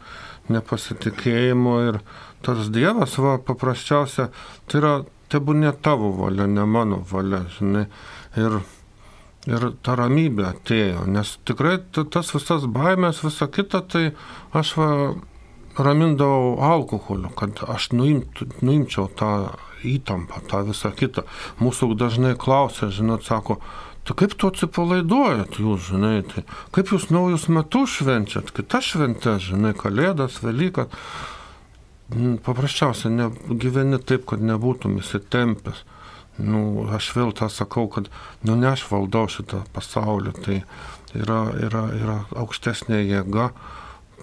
nepasitikėjimo 0.52 1.76
ir 1.88 2.00
tas 2.46 2.70
Dievas, 2.70 3.16
va, 3.18 3.36
paprasčiausia, 3.42 4.30
tai 4.70 4.80
yra, 4.80 4.94
tebu 5.32 5.56
ne 5.58 5.72
tavo 5.82 6.12
valia, 6.20 6.46
ne 6.46 6.66
mano 6.70 7.02
valia, 7.10 7.42
žinai. 7.56 7.86
Ir, 8.38 8.60
ir 9.50 9.70
ta 9.82 9.96
ramybė 9.98 10.50
atėjo, 10.52 11.06
nes 11.10 11.36
tikrai 11.48 11.78
tas 11.90 12.30
visas 12.34 12.68
baimės, 12.70 13.24
visa 13.26 13.48
kita, 13.50 13.82
tai 13.90 14.04
aš 14.54 14.76
va, 14.78 14.90
ramindavau 15.76 16.56
alkoholiu, 16.62 17.32
kad 17.36 17.64
aš 17.68 17.90
nuimtų, 17.96 18.50
nuimčiau 18.62 19.10
tą 19.18 19.32
įtampa, 19.94 20.42
tą 20.50 20.62
visą 20.68 20.92
kitą. 20.96 21.26
Mūsų 21.62 21.92
dažnai 21.98 22.34
klausia, 22.38 22.90
žinot, 22.94 23.26
sako, 23.28 23.60
tai 24.06 24.16
kaip 24.22 24.36
tu 24.38 24.50
atsipalaiduojat 24.50 25.60
jūs, 25.62 25.90
žinai, 25.92 26.20
tai 26.30 26.44
kaip 26.74 26.92
jūs 26.94 27.08
naujus 27.14 27.48
metus 27.52 27.98
švenčiat, 28.00 28.52
kitas 28.56 28.92
šventės, 28.92 29.50
žinai, 29.50 29.74
kalėdas, 29.78 30.42
Velykas. 30.44 30.92
Mm, 32.14 32.36
paprasčiausiai 32.46 33.10
ne, 33.10 33.30
gyveni 33.50 33.98
taip, 33.98 34.28
kad 34.30 34.42
nebūtum 34.42 35.00
įsitempęs. 35.00 35.82
Nu, 36.36 36.84
aš 36.92 37.08
vėl 37.16 37.32
tą 37.34 37.48
sakau, 37.50 37.88
kad 37.90 38.10
nu, 38.44 38.54
ne 38.54 38.68
aš 38.70 38.84
valdau 38.90 39.24
šitą 39.32 39.64
pasaulį, 39.74 40.34
tai 40.44 40.58
yra, 41.16 41.40
yra, 41.66 41.82
yra 41.96 42.16
aukštesnė 42.36 43.00
jėga, 43.00 43.48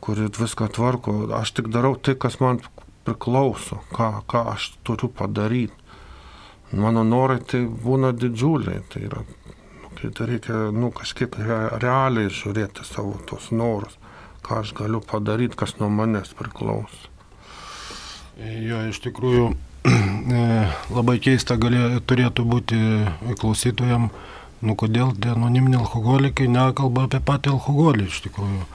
kuri 0.03 0.29
viską 0.37 0.69
tvarko. 0.75 1.15
Aš 1.35 1.55
tik 1.57 1.71
darau 1.73 1.95
tai, 1.97 2.15
kas 2.15 2.39
man 2.43 2.61
priklauso, 3.05 3.81
ką, 3.93 4.09
ką 4.29 4.43
aš 4.53 4.73
turiu 4.87 5.09
padaryti. 5.09 5.75
Mano 6.73 7.03
norai 7.05 7.37
tai 7.45 7.65
būna 7.67 8.13
didžiuliai, 8.17 8.81
tai 8.89 9.03
yra, 9.05 9.21
nu, 9.83 9.89
kai 9.93 10.09
tai 10.09 10.29
reikia 10.31 10.69
nu, 10.73 10.89
kažkaip 10.95 11.35
re, 11.37 11.59
realiai 11.83 12.31
žiūrėti 12.33 12.85
savo 12.87 13.13
tos 13.29 13.51
norus, 13.53 13.99
ką 14.45 14.63
aš 14.63 14.73
galiu 14.79 15.03
padaryti, 15.05 15.59
kas 15.59 15.75
nuo 15.77 15.91
manęs 15.93 16.33
priklauso. 16.39 17.11
Jo, 18.41 18.79
iš 18.89 19.03
tikrųjų, 19.05 19.51
e, 20.39 20.47
labai 20.89 21.19
keista 21.21 21.59
galė, 21.61 21.99
turėtų 22.09 22.47
būti 22.49 22.79
klausytojam, 23.37 24.09
nu 24.65 24.73
kodėl 24.79 25.13
tie 25.13 25.35
anoniminiai 25.35 25.83
alkoholikai 25.83 26.49
nekalba 26.49 27.05
apie 27.05 27.21
patį 27.21 27.53
alkoholį 27.53 28.09
iš 28.09 28.23
tikrųjų. 28.25 28.65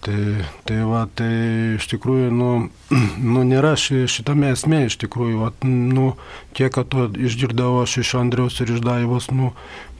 Tai, 0.00 0.44
tai 0.62 0.76
va, 0.86 1.00
tai 1.10 1.32
iš 1.74 1.88
tikrųjų, 1.90 2.30
nu, 2.30 2.50
nu 3.34 3.42
nėra 3.46 3.72
ši, 3.74 4.04
šitame 4.06 4.52
esmė, 4.54 4.84
iš 4.86 4.96
tikrųjų, 5.02 5.40
va, 5.42 5.50
nu, 5.66 6.12
kiek, 6.54 6.78
to 6.92 7.08
išgirdau 7.18 7.80
aš 7.82 7.98
iš 8.04 8.14
Andriaus 8.20 8.60
ir 8.62 8.70
iš 8.76 8.84
Daivos, 8.84 9.26
nu, 9.34 9.50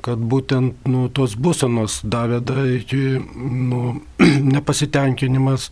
kad 0.06 0.22
būtent, 0.22 0.86
nu, 0.86 1.08
tos 1.10 1.34
būsenos 1.34 1.98
davė 2.06 2.38
da, 2.46 2.62
iki, 2.78 3.18
nu, 3.42 3.98
nepasitenkinimas, 4.54 5.66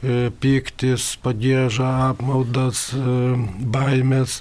e, 0.00 0.32
pyktis, 0.40 1.12
padėža, 1.20 1.92
apmaudas, 2.08 2.88
e, 2.96 3.36
baimės, 3.76 4.40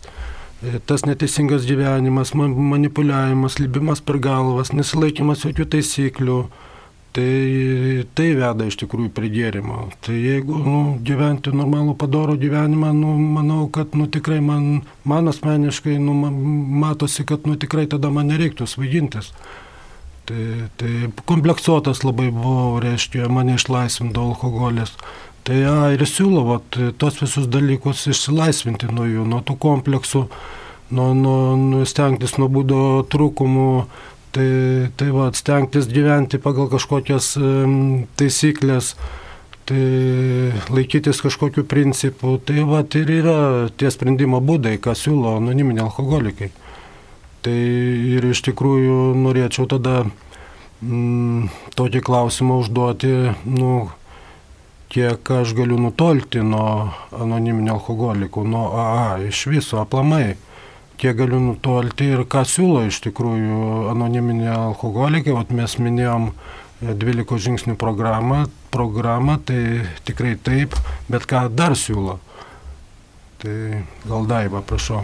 e, 0.63 0.79
tas 0.87 1.03
neteisingas 1.03 1.67
gyvenimas, 1.67 2.31
manipuliavimas, 2.39 3.59
libimas 3.59 3.99
per 3.99 4.23
galvas, 4.23 4.71
nesilaikimas 4.71 5.43
jokių 5.49 5.67
taisyklių 5.75 6.43
Tai 7.11 8.05
tai 8.15 8.27
veda 8.39 8.67
iš 8.67 8.77
tikrųjų 8.79 9.09
prie 9.15 9.29
gėrimo. 9.33 9.89
Tai 10.03 10.13
jeigu 10.15 10.59
nu, 10.63 10.77
gyventi 11.03 11.51
normalų 11.51 11.97
padorų 11.99 12.37
gyvenimą, 12.39 12.93
nu, 12.95 13.15
manau, 13.35 13.65
kad 13.73 13.97
nu, 13.99 14.07
tikrai 14.07 14.39
man, 14.43 14.85
man 15.03 15.27
asmeniškai 15.27 15.97
nu, 15.99 16.15
matosi, 16.83 17.25
kad 17.27 17.43
nu, 17.49 17.57
tikrai 17.59 17.83
tada 17.91 18.11
man 18.15 18.31
nereiktų 18.31 18.67
svaigintis. 18.69 19.33
Tai, 20.29 20.69
tai 20.79 21.09
kompleksuotas 21.27 22.05
labai 22.07 22.29
buvau, 22.31 22.79
reiškia, 22.79 23.27
mane 23.27 23.57
išlaisvindavo 23.59 24.31
alkoholis. 24.31 24.95
Tai 25.43 25.57
ja, 25.57 25.75
ir 25.91 26.05
siūlau 26.07 26.45
vat, 26.47 26.79
tos 27.01 27.19
visus 27.19 27.49
dalykus 27.51 28.05
išsilaisvinti 28.07 28.87
nuo 28.93 29.09
jų, 29.09 29.25
nuo 29.27 29.41
tų 29.43 29.57
kompleksų, 29.59 30.23
nuo, 30.95 31.11
nuo, 31.17 31.37
nuo 31.59 31.83
stengtis 31.89 32.37
nuo 32.39 32.47
būdo 32.53 32.81
trūkumų 33.11 33.67
Tai, 34.31 34.47
tai 34.95 35.09
va, 35.11 35.27
stengtis 35.35 35.89
gyventi 35.91 36.39
pagal 36.39 36.69
kažkokias 36.71 37.33
taisyklės, 38.15 38.93
tai 39.67 39.81
laikytis 40.71 41.19
kažkokių 41.19 41.65
principų, 41.67 42.37
tai 42.47 42.63
va, 42.67 42.79
tai 42.87 43.03
ir 43.03 43.11
yra 43.17 43.39
tie 43.75 43.91
sprendimo 43.91 44.39
būdai, 44.39 44.77
ką 44.79 44.95
siūlo 44.95 45.35
anoniminiai 45.41 45.83
alkoholikai. 45.83 46.47
Tai 47.43 47.57
ir 48.15 48.27
iš 48.29 48.43
tikrųjų 48.47 48.99
norėčiau 49.19 49.67
tada 49.67 50.05
mm, 50.05 51.49
tokį 51.75 52.03
klausimą 52.05 52.61
užduoti, 52.61 53.15
nu, 53.51 53.73
kiek 54.91 55.31
aš 55.41 55.55
galiu 55.57 55.79
nutolti 55.79 56.43
nuo 56.43 56.91
anoniminio 57.15 57.77
alkoholikų, 57.79 58.43
nuo 58.47 58.65
AA, 58.79 59.27
iš 59.27 59.45
viso 59.51 59.79
aplamai 59.81 60.37
kiek 61.01 61.17
galiu 61.17 61.39
nutolti 61.41 62.11
ir 62.13 62.27
ką 62.29 62.43
siūlo 62.45 62.83
iš 62.85 62.99
tikrųjų 63.07 63.61
anoniminiai 63.89 64.51
alkoholikai. 64.53 65.33
Vat 65.33 65.49
mes 65.57 65.73
minėjom 65.81 66.27
12 66.85 67.23
e, 67.25 67.39
žingsnių 67.45 67.73
programą, 67.81 68.43
programą, 68.73 69.39
tai 69.41 69.87
tikrai 70.05 70.35
taip, 70.37 70.77
bet 71.09 71.25
ką 71.29 71.47
dar 71.57 71.73
siūlo. 71.73 72.19
Tai 73.41 73.55
gal 74.05 74.29
daiva, 74.29 74.61
prašau. 74.61 75.01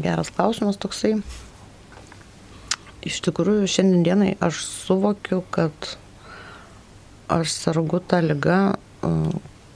Geras 0.00 0.32
klausimas 0.32 0.80
toksai. 0.80 1.18
Iš 3.04 3.20
tikrųjų, 3.26 3.68
šiandienai 3.68 4.38
aš 4.40 4.62
suvokiu, 4.64 5.42
kad 5.52 5.92
aš 7.28 7.52
sargu 7.52 8.00
tą 8.00 8.24
lygą, 8.24 8.62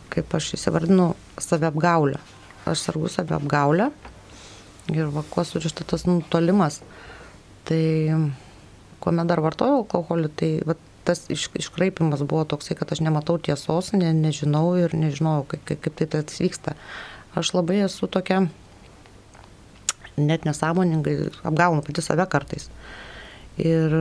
kaip 0.08 0.36
aš 0.40 0.54
įsivardinu, 0.56 1.12
saviapgaulę 1.36 2.24
aš 2.72 2.84
sargu 2.86 3.10
save 3.12 3.36
apgaulę 3.36 3.90
ir 4.94 5.10
va, 5.12 5.24
kuo 5.30 5.44
surišta 5.44 5.86
tas 5.88 6.06
nutolimas. 6.08 6.80
Tai 7.68 7.82
kuomet 9.02 9.28
dar 9.28 9.42
vartojau 9.44 9.82
alkoholį, 9.82 10.30
tai 10.38 10.50
va, 10.66 10.76
tas 11.08 11.24
iš, 11.32 11.48
iškraipimas 11.56 12.24
buvo 12.28 12.44
toksai, 12.48 12.76
kad 12.78 12.92
aš 12.92 13.02
nematau 13.04 13.38
tiesos, 13.40 13.92
ne, 13.96 14.12
nežinau 14.16 14.72
ir 14.80 14.96
nežinau, 14.96 15.42
kaip, 15.48 15.64
kaip, 15.68 15.84
kaip 15.86 16.00
tai 16.00 16.22
tas 16.22 16.40
vyksta. 16.42 16.76
Aš 17.38 17.52
labai 17.56 17.82
esu 17.84 18.08
tokia 18.10 18.46
net 20.18 20.44
nesąmoningai 20.48 21.30
apgaunu 21.46 21.84
pati 21.86 22.02
save 22.02 22.26
kartais. 22.30 22.68
Ir 23.58 23.94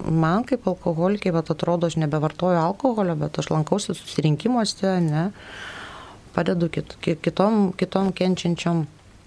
man 0.00 0.44
kaip 0.48 0.66
alkoholikai, 0.68 1.32
bet 1.34 1.50
atrodo, 1.52 1.88
aš 1.88 1.98
nebevartoju 2.00 2.60
alkoholio, 2.60 3.16
bet 3.20 3.38
aš 3.40 3.50
lankausi 3.52 3.96
susirinkimuose, 3.96 4.94
ne, 5.04 5.24
padedu 6.34 6.68
kit, 6.72 6.96
kitom, 7.00 7.72
kitom 7.78 8.12
kenčiančiom 8.16 8.84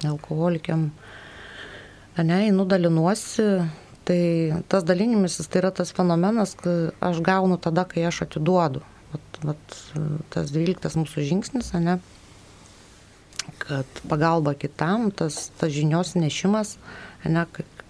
alkoholikiam, 0.08 0.90
ne, 2.18 2.40
einu 2.48 2.66
dalinuosi, 2.70 3.48
tai 4.08 4.20
tas 4.72 4.86
dalinimasis 4.88 5.50
tai 5.52 5.62
yra 5.64 5.72
tas 5.76 5.92
fenomenas, 5.96 6.56
kai 6.60 6.92
aš 7.04 7.22
gaunu 7.26 7.58
tada, 7.62 7.88
kai 7.90 8.06
aš 8.08 8.24
atiduodu. 8.28 8.84
Vat, 9.12 9.42
vat, 9.48 9.76
tas 10.34 10.52
dvyliktas 10.52 10.98
mūsų 11.00 11.26
žingsnis, 11.30 11.72
ne, 11.84 11.98
kad 13.64 14.02
pagalba 14.10 14.54
kitam, 14.60 15.10
tas, 15.12 15.48
tas 15.60 15.72
žinios 15.74 16.16
nešimas, 16.20 16.76
ne, 17.26 17.46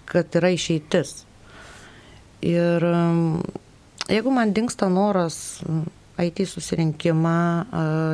kad 0.08 0.38
yra 0.38 0.52
išeitis. 0.54 1.24
Ir 2.46 2.84
jeigu 4.08 4.30
man 4.30 4.54
dinksta 4.54 4.86
noras 4.92 5.58
į 6.18 6.46
susirinkimą, 6.50 7.34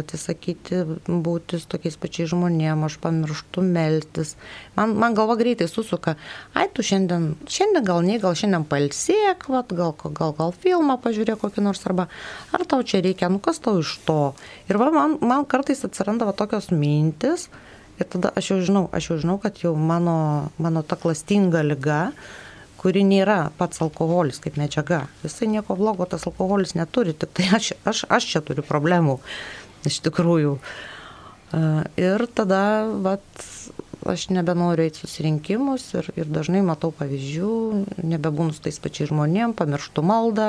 atsisakyti 0.03 0.83
būti 1.09 1.61
su 1.61 1.69
tokiais 1.73 1.97
pačiais 2.01 2.31
žmonėmis, 2.33 2.93
aš 2.93 2.99
pamirštu 3.01 3.65
melstis. 3.65 4.35
Man, 4.77 4.93
man 5.01 5.17
galva 5.17 5.39
greitai 5.41 5.69
susuka, 5.71 6.17
ai 6.53 6.67
tu 6.75 6.85
šiandien, 6.85 7.33
šiandien 7.49 7.87
gal 7.87 8.05
ne, 8.05 8.19
gal 8.23 8.37
šiandien 8.37 8.67
palsėk, 8.69 9.49
vat, 9.49 9.73
gal, 9.73 9.95
gal, 10.05 10.35
gal 10.37 10.53
filmą 10.53 10.99
pažiūrėk 11.05 11.41
kokį 11.41 11.65
nors 11.65 11.85
arba 11.89 12.09
ar 12.53 12.67
tau 12.69 12.85
čia 12.85 13.01
reikia, 13.05 13.33
nu 13.33 13.41
kas 13.43 13.63
tau 13.65 13.81
iš 13.81 13.97
to. 14.05 14.35
Ir 14.69 14.81
va, 14.81 14.91
man, 14.95 15.19
man 15.25 15.49
kartais 15.49 15.85
atsiranda 15.87 16.29
va, 16.29 16.37
tokios 16.37 16.71
mintis 16.75 17.49
ir 18.01 18.09
tada 18.11 18.33
aš 18.37 18.53
jau 18.53 18.59
žinau, 18.69 18.89
aš 18.93 19.11
jau 19.11 19.21
žinau, 19.23 19.39
kad 19.43 19.61
jau 19.63 19.75
mano, 19.79 20.51
mano 20.59 20.83
ta 20.83 20.99
klastinga 20.99 21.63
lyga, 21.65 22.09
kuri 22.85 23.01
nėra 23.09 23.49
pats 23.57 23.81
alkoholis 23.81 24.43
kaip 24.45 24.59
medžiaga. 24.61 25.07
Jisai 25.25 25.49
nieko 25.49 25.73
blogo 25.79 26.05
tas 26.05 26.27
alkoholis 26.29 26.77
neturi, 26.77 27.17
tik 27.17 27.33
tai 27.33 27.49
aš, 27.57 27.73
aš, 27.89 28.05
aš 28.13 28.27
čia 28.35 28.45
turiu 28.45 28.65
problemų 28.69 29.17
iš 29.89 30.03
tikrųjų. 30.05 30.59
Ir 32.01 32.27
tada, 32.37 32.61
vat, 33.05 33.25
aš 34.05 34.27
nebenoriu 34.37 34.85
eiti 34.85 35.01
susirinkimus 35.01 35.87
ir, 35.97 36.11
ir 36.19 36.29
dažnai 36.29 36.61
matau 36.67 36.93
pavyzdžių, 36.93 37.55
nebebūnu 38.05 38.53
su 38.53 38.67
tais 38.67 38.81
pačiais 38.85 39.09
žmonėm, 39.09 39.57
pamirštu 39.57 40.05
maldą, 40.05 40.49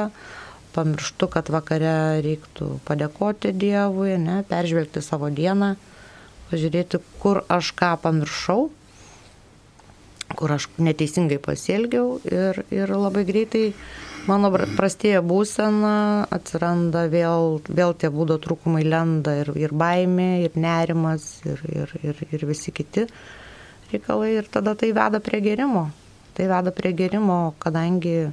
pamirštu, 0.76 1.30
kad 1.32 1.52
vakare 1.56 2.20
reiktų 2.26 2.82
padėkoti 2.88 3.54
Dievui, 3.56 4.18
ne, 4.20 4.42
peržvelgti 4.50 5.04
savo 5.06 5.32
dieną, 5.32 5.78
pažiūrėti, 6.50 7.00
kur 7.22 7.46
aš 7.48 7.72
ką 7.80 7.96
pamiršau 8.04 8.68
kur 10.34 10.56
aš 10.56 10.68
neteisingai 10.82 11.38
pasielgiau 11.44 12.20
ir, 12.26 12.64
ir 12.74 12.92
labai 12.92 13.24
greitai 13.28 13.68
mano 14.26 14.50
prastėja 14.52 15.22
būsena, 15.26 16.26
atsiranda 16.34 17.06
vėl, 17.12 17.60
vėl 17.68 17.94
tie 17.94 18.10
būdo 18.10 18.40
trūkumai 18.42 18.84
lenda 18.88 19.36
ir, 19.44 19.52
ir 19.60 19.76
baimė, 19.76 20.32
ir 20.48 20.58
nerimas, 20.58 21.28
ir, 21.46 21.62
ir, 21.70 21.94
ir, 22.02 22.24
ir 22.32 22.48
visi 22.50 22.74
kiti 22.74 23.06
reikalai 23.92 24.34
ir 24.40 24.50
tada 24.52 24.74
tai 24.76 24.92
veda 24.98 25.22
prie 25.22 25.42
gerimo. 25.46 25.90
Tai 26.36 26.50
veda 26.52 26.74
prie 26.76 26.92
gerimo, 26.98 27.54
kadangi 27.62 28.32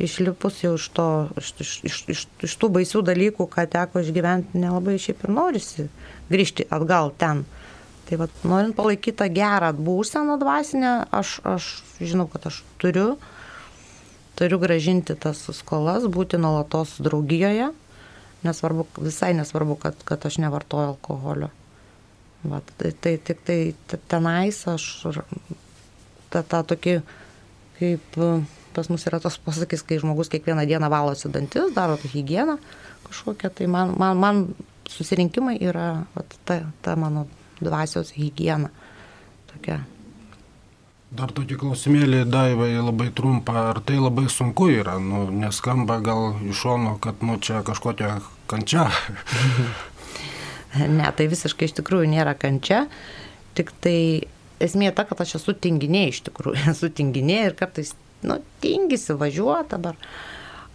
išlipus 0.00 0.62
jau 0.64 0.74
iš, 0.76 0.88
to, 0.96 1.06
iš, 1.38 1.52
iš, 1.60 1.96
iš, 2.08 2.26
iš, 2.44 2.56
tų 2.60 2.70
baisių 2.76 3.04
dalykų, 3.06 3.46
ką 3.52 3.66
teko 3.70 4.02
išgyventi, 4.02 4.60
nelabai 4.60 4.98
šiaip 5.00 5.24
ir 5.24 5.34
norisi 5.36 5.88
grįžti 6.32 6.66
atgal 6.72 7.12
ten 7.20 7.44
Tai 8.10 8.18
vat, 8.18 8.32
norint 8.42 8.74
palaikyti 8.74 9.14
tą 9.20 9.28
gerą 9.30 9.70
būseną 9.86 10.34
dvasinę, 10.40 10.94
aš, 11.14 11.36
aš 11.46 11.68
žinau, 12.02 12.26
kad 12.26 12.48
aš 12.50 12.64
turiu, 12.82 13.12
turiu 14.34 14.58
gražinti 14.58 15.14
tas 15.14 15.44
skolas, 15.54 16.08
būti 16.10 16.40
nuolatos 16.42 16.96
draugijoje, 16.98 17.68
nesvarbu, 18.42 18.88
visai 18.98 19.30
nesvarbu, 19.38 19.78
kad, 19.78 20.02
kad 20.08 20.26
aš 20.26 20.40
nevartoju 20.42 20.96
alkoholio. 20.96 21.52
Vat, 22.50 22.74
tai, 22.80 22.90
tai 22.98 23.14
tik 23.22 23.46
tai 23.46 23.58
tenais 24.10 24.58
aš 24.66 24.90
tą, 26.34 26.42
tą 26.42 26.64
tokį, 26.74 26.98
kaip 27.78 28.22
pas 28.74 28.90
mus 28.90 29.06
yra 29.06 29.22
tos 29.22 29.38
pasakys, 29.44 29.86
kai 29.86 30.02
žmogus 30.02 30.34
kiekvieną 30.34 30.66
dieną 30.66 30.90
valosi 30.90 31.30
dantis, 31.30 31.70
daro 31.78 31.94
tą 32.00 32.10
higieną 32.10 32.58
kažkokią, 33.06 33.54
tai 33.54 33.70
man, 33.70 33.94
man, 33.98 34.18
man 34.18 34.48
susirinkimai 34.90 35.60
yra 35.62 36.08
vat, 36.16 36.40
ta, 36.48 36.64
ta 36.82 36.98
mano 36.98 37.28
dvasios 37.60 38.14
hygiena. 38.16 38.72
Tokia. 39.50 39.80
Dar 41.10 41.32
tokį 41.34 41.56
klausimėlį 41.58 42.20
daivai 42.30 42.68
labai 42.78 43.08
trumpą, 43.10 43.56
ar 43.72 43.80
tai 43.82 43.96
labai 43.98 44.28
sunku 44.30 44.68
yra, 44.70 44.94
nu, 45.02 45.24
neskamba 45.34 45.96
gal 46.06 46.36
iš 46.46 46.60
šono, 46.62 46.92
kad 47.02 47.24
nu, 47.26 47.34
čia 47.42 47.64
kažkokia 47.66 48.20
kančia. 48.50 48.84
ne, 50.98 51.08
tai 51.18 51.26
visiškai 51.32 51.66
iš 51.66 51.74
tikrųjų 51.80 52.12
nėra 52.12 52.36
kančia, 52.38 52.84
tik 53.58 53.74
tai 53.82 53.96
esmė 54.62 54.92
ta, 54.94 55.02
kad 55.08 55.24
aš 55.24 55.40
esu 55.40 55.56
tinginė 55.58 56.06
iš 56.12 56.22
tikrųjų, 56.30 56.62
esu 56.76 56.92
tinginė 56.94 57.40
ir 57.48 57.58
kartais, 57.58 57.96
nu, 58.22 58.38
tingisi 58.62 59.18
važiuoti 59.18 59.74
dabar. 59.74 59.98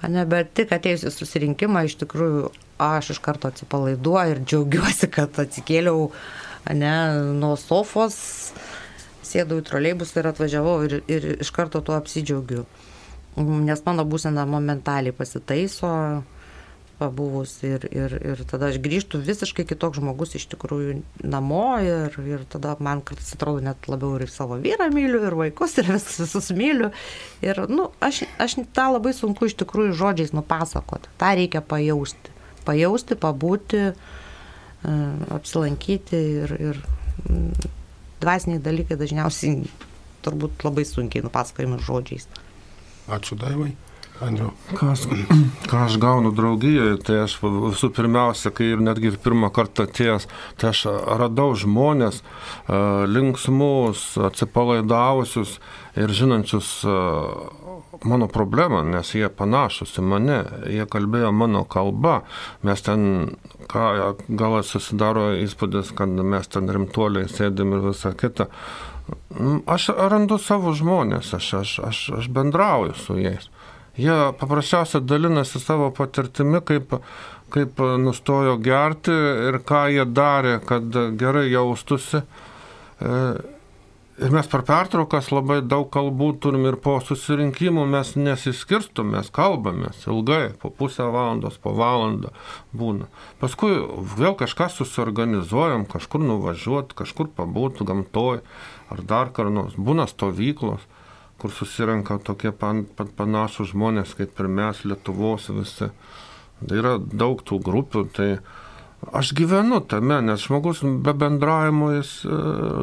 Ne, 0.03 0.25
bet 0.27 0.51
tik 0.53 0.73
atėjus 0.75 1.07
į 1.07 1.13
susirinkimą, 1.15 1.87
iš 1.87 1.95
tikrųjų, 2.03 2.49
aš 2.83 3.15
iš 3.15 3.23
karto 3.23 3.47
atsipalaiduoju 3.47 4.35
ir 4.35 4.43
džiaugiuosi, 4.43 5.07
kad 5.15 5.39
atsikėliau 5.41 6.09
uh, 6.09 6.19
ne, 6.73 6.93
nuo 7.37 7.53
sofos, 7.59 8.17
sėdau 9.25 9.59
į 9.61 9.65
troleibus 9.67 10.15
ir 10.17 10.29
atvažiavau 10.31 10.79
ir, 10.87 11.01
ir 11.11 11.27
iš 11.37 11.51
karto 11.53 11.81
tuo 11.85 11.97
apsidžiaugiu. 11.97 12.65
Nes 13.35 13.81
mano 13.85 14.05
būsena 14.07 14.45
momentaliai 14.47 15.13
pasitaiso, 15.15 15.91
pabuvus 16.95 17.57
ir, 17.67 17.83
ir, 17.91 18.13
ir 18.23 18.41
tada 18.47 18.69
aš 18.71 18.77
grįžtu 18.79 19.19
visiškai 19.19 19.65
kitoks 19.67 19.99
žmogus 19.99 20.37
iš 20.39 20.45
tikrųjų 20.53 21.01
namo 21.27 21.65
ir, 21.83 22.15
ir 22.23 22.45
tada 22.47 22.77
man 22.79 23.01
kartais 23.03 23.33
atrodo 23.35 23.65
net 23.65 23.89
labiau 23.91 24.15
ir 24.15 24.31
savo 24.31 24.55
vyrą 24.63 24.87
myliu, 24.95 25.19
ir 25.27 25.35
vaikus, 25.35 25.75
ir 25.81 25.91
visus, 25.91 26.21
visus 26.23 26.53
myliu. 26.55 26.93
Ir, 27.43 27.65
nu, 27.67 27.89
aš, 27.99 28.23
aš 28.39 28.61
tą 28.75 28.87
labai 28.95 29.11
sunku 29.17 29.49
iš 29.49 29.57
tikrųjų 29.59 29.97
žodžiais 29.99 30.31
nupasakoti. 30.35 31.11
Ta 31.19 31.35
reikia 31.35 31.59
pajausti. 31.59 32.31
Pajausti, 32.65 33.19
pabūti, 33.19 33.81
uh, 33.91 34.23
apsilankyti 35.35 36.19
ir, 36.43 36.55
ir 36.69 36.81
dvasiniai 38.21 38.61
dalykai 38.63 38.97
dažniausiai 38.99 39.65
turbūt 40.25 40.65
labai 40.65 40.85
sunkiai 40.87 41.25
nupasakojami 41.25 41.81
žodžiais. 41.85 42.27
Ačiū 43.11 43.37
Daivai. 43.37 43.73
Andriu. 44.23 44.53
Ką 44.77 44.93
aš, 44.93 45.05
ką 45.69 45.81
aš 45.85 45.97
gaunu 45.99 46.31
draugijoje, 46.35 46.95
tai 47.03 47.17
aš 47.25 47.35
visų 47.43 47.91
pirmiausia, 47.95 48.51
kai 48.55 48.69
ir 48.71 48.83
netgi 48.83 49.11
ir 49.11 49.19
pirmą 49.21 49.51
kartą 49.55 49.89
atėjęs, 49.89 50.29
tai 50.61 50.71
aš 50.71 50.85
radau 51.19 51.51
žmonės 51.59 52.21
linksmus, 53.11 54.13
atsipalaidavusius 54.29 55.57
ir 55.99 56.15
žinančius 56.15 56.71
mano 58.03 58.27
problemą, 58.27 58.83
nes 58.87 59.11
jie 59.15 59.27
panašus 59.29 59.97
į 59.99 60.05
mane, 60.05 60.39
jie 60.71 60.87
kalbėjo 60.91 61.31
mano 61.35 61.63
kalba, 61.67 62.21
mes 62.65 62.83
ten, 62.85 63.35
ką, 63.71 64.15
gal 64.27 64.59
susidaro 64.63 65.31
įspūdis, 65.43 65.91
kad 65.95 66.11
mes 66.11 66.51
ten 66.51 66.71
rimtuoliai 66.71 67.31
sėdim 67.31 67.75
ir 67.75 67.89
visą 67.89 68.13
kitą. 68.15 68.49
Aš 69.69 69.91
randu 69.95 70.39
savo 70.41 70.73
žmonės, 70.73 71.33
aš, 71.37 71.51
aš, 71.61 71.73
aš, 71.91 71.99
aš 72.21 72.31
bendrauju 72.33 72.95
su 72.97 73.19
jais. 73.19 73.49
Jie 73.97 74.15
paprasčiausiai 74.39 75.05
dalinasi 75.07 75.61
savo 75.63 75.89
patirtimi, 75.95 76.59
kaip, 76.67 76.97
kaip 77.53 77.83
nustojo 78.03 78.57
gerti 78.63 79.15
ir 79.49 79.61
ką 79.67 79.85
jie 79.93 80.07
darė, 80.11 80.57
kad 80.67 80.97
gerai 81.19 81.47
jaustusi. 81.53 82.23
E, 82.99 83.19
Ir 84.15 84.31
mes 84.31 84.47
per 84.47 84.61
pertraukas 84.63 85.25
labai 85.27 85.57
daug 85.59 85.89
kalbų 85.91 86.29
turim 86.39 86.63
ir 86.69 86.77
po 86.79 86.93
susirinkimų 87.03 87.81
mes 87.91 88.13
nesiskirstum, 88.15 89.09
mes 89.11 89.27
kalbamės 89.35 90.05
ilgai, 90.07 90.53
po 90.61 90.69
pusę 90.71 91.03
valandos, 91.11 91.57
po 91.59 91.73
valandą 91.75 92.31
būna. 92.71 93.09
Paskui 93.41 93.73
vėl 94.15 94.37
kažką 94.39 94.69
susiorganizuojam, 94.71 95.83
kažkur 95.91 96.23
nuvažiuoti, 96.23 96.95
kažkur 96.95 97.27
pabūti 97.35 97.83
gamtoj 97.89 98.39
ar 98.95 99.03
dar 99.03 99.33
kur 99.35 99.51
nors. 99.51 99.75
Būna 99.75 100.07
stovyklos, 100.07 100.87
kur 101.45 101.53
susirenka 101.53 102.17
tokie 102.25 102.49
pan, 102.51 102.85
pan, 102.97 103.11
panašus 103.13 103.69
žmonės 103.75 104.15
kaip 104.17 104.39
ir 104.41 104.49
mes, 104.49 104.81
Lietuvos 104.89 105.51
visi. 105.53 105.91
Tai 106.65 106.77
yra 106.79 106.97
daug 106.97 107.43
tų 107.45 107.61
grupių, 107.61 108.07
tai 108.15 108.29
Aš 109.13 109.35
gyvenu 109.37 109.83
tame, 109.85 110.15
nes 110.25 110.41
žmogus 110.47 110.79
be 110.81 111.13
bendravimo 111.13 111.91
jis 111.93 112.11
e, 112.25 112.37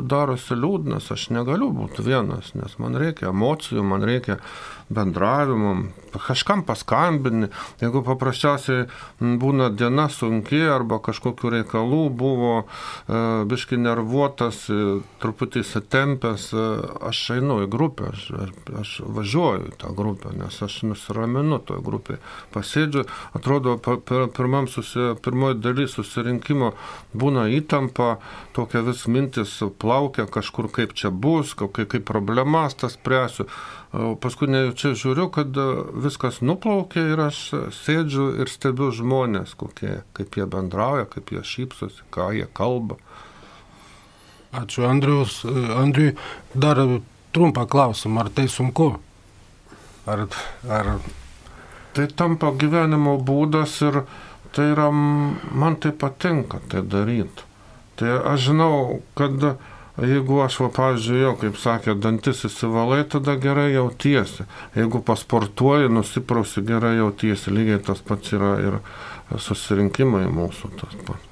darosi 0.06 0.54
liūdnas, 0.54 1.08
aš 1.10 1.24
negaliu 1.34 1.72
būti 1.74 2.04
vienas, 2.06 2.52
nes 2.54 2.76
man 2.78 2.94
reikia 3.00 3.32
emocijų, 3.32 3.82
man 3.82 4.04
reikia 4.06 4.36
bendravimo, 4.94 5.76
kažkam 6.20 6.62
paskambini, 6.66 7.48
jeigu 7.80 8.02
paprasčiausiai 8.04 8.86
būna 9.20 9.70
diena 9.72 10.08
sunki 10.12 10.60
arba 10.68 10.98
kažkokiu 11.02 11.52
reikalų 11.56 12.02
buvo, 12.10 12.52
e, 12.62 13.22
biški 13.48 13.78
nervuotas, 13.80 14.64
e, 14.68 15.00
truputį 15.22 15.62
įsitempęs, 15.64 16.48
aš 17.08 17.22
einu 17.38 17.62
į 17.64 17.70
grupę, 17.72 18.12
aš, 18.12 18.26
aš 18.82 18.94
važiuoju 19.06 19.72
į 19.72 19.76
tą 19.82 19.92
grupę, 19.96 20.34
nes 20.36 20.60
aš 20.62 20.82
nusiraminu 20.90 21.60
toje 21.64 21.84
grupėje, 21.84 22.20
pasėdžiu, 22.54 23.06
atrodo, 23.38 23.78
pirmam 24.36 24.68
susi, 24.68 25.12
pirmoji 25.24 25.60
dalis 25.62 25.96
susirinkimo 25.96 26.72
būna 27.16 27.48
įtampa, 27.56 28.16
tokia 28.56 28.82
vis 28.86 29.06
mintis 29.06 29.58
plaukia 29.78 30.26
kažkur 30.26 30.70
kaip 30.72 30.96
čia 30.98 31.10
bus, 31.10 31.54
kaip, 31.58 31.78
kaip 31.88 32.04
problemas 32.08 32.76
tas 32.78 32.98
spręsiu. 32.98 33.48
Paskui 33.92 34.48
čia 34.72 34.94
žiūriu, 34.96 35.26
kad 35.28 35.58
viskas 36.00 36.40
nuplaukia 36.40 37.10
ir 37.12 37.20
aš 37.26 37.40
sėdžiu 37.76 38.30
ir 38.40 38.48
stebiu 38.48 38.88
žmonės, 38.88 39.52
kokie, 39.60 39.98
kaip 40.16 40.38
jie 40.38 40.46
bendrauja, 40.48 41.04
kaip 41.12 41.28
jie 41.34 41.42
šypsosi, 41.44 42.06
ką 42.14 42.30
jie 42.38 42.46
kalba. 42.56 42.96
Ačiū 44.56 44.86
Andrius. 44.88 45.42
Andriui 45.76 46.14
dar 46.56 46.80
trumpą 47.36 47.66
klausimą, 47.68 48.24
ar 48.24 48.32
tai 48.32 48.48
sunku? 48.48 48.94
Ar, 50.08 50.24
ar... 50.68 50.94
Tai 51.92 52.06
tampa 52.16 52.48
gyvenimo 52.56 53.18
būdas 53.20 53.76
ir 53.84 54.02
tai 54.56 54.70
yra, 54.72 54.88
man 54.88 55.76
tai 55.76 55.92
patinka 55.92 56.62
tai 56.72 56.80
daryti. 56.80 57.44
Tai 58.00 58.16
aš 58.32 58.48
žinau, 58.48 59.02
kad 59.16 59.36
jeigu 60.00 60.40
aš, 60.44 60.60
va, 60.64 60.68
pavyzdžiui, 60.76 61.18
jau, 61.24 61.32
kaip 61.40 61.58
sakė, 61.60 61.96
dantis 62.00 62.44
įsivalai, 62.48 63.02
tada 63.12 63.36
gerai 63.40 63.72
jautiesi. 63.74 64.46
Jeigu 64.78 65.02
pasportuoji, 65.04 65.90
nusiprausi, 65.92 66.64
gerai 66.64 66.96
jautiesi. 67.00 67.52
Lygiai 67.52 67.82
tas 67.84 68.00
pats 68.06 68.32
yra 68.32 68.54
ir 68.62 68.80
susirinkimai 69.36 70.24
mūsų 70.32 70.72
tas 70.80 70.96
pats. 71.04 71.28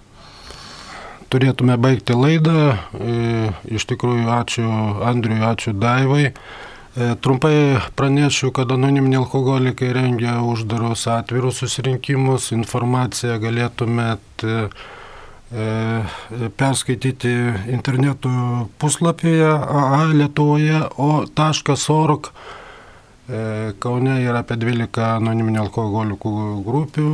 Turėtume 1.30 1.76
baigti 1.78 2.16
laidą. 2.16 2.74
E, 2.74 3.50
iš 3.70 3.86
tikrųjų, 3.92 4.26
ačiū 4.34 4.66
Andriui, 5.06 5.38
ačiū 5.46 5.72
Daivai. 5.78 6.24
E, 6.26 7.12
trumpai 7.22 7.78
pranešiu, 7.94 8.50
kad 8.50 8.72
anoniminiai 8.74 9.20
alkoholikai 9.22 9.92
rengia 9.94 10.40
uždarus 10.42 11.06
atvirus 11.06 11.62
susirinkimus. 11.62 12.50
Informaciją 12.56 13.38
galėtumėt 13.44 14.42
e, 14.42 14.56
perskaityti 16.57 17.32
interneto 17.74 18.30
puslapyje 18.78 19.48
AA 19.51 20.05
Lietuvoje, 20.12 20.82
o 20.96 21.24
.org 21.96 22.30
Kaune 23.78 24.14
yra 24.24 24.40
apie 24.42 24.57
12 24.59 25.03
anoniminių 25.07 25.61
alkoholikų 25.64 26.30
grupių, 26.66 27.11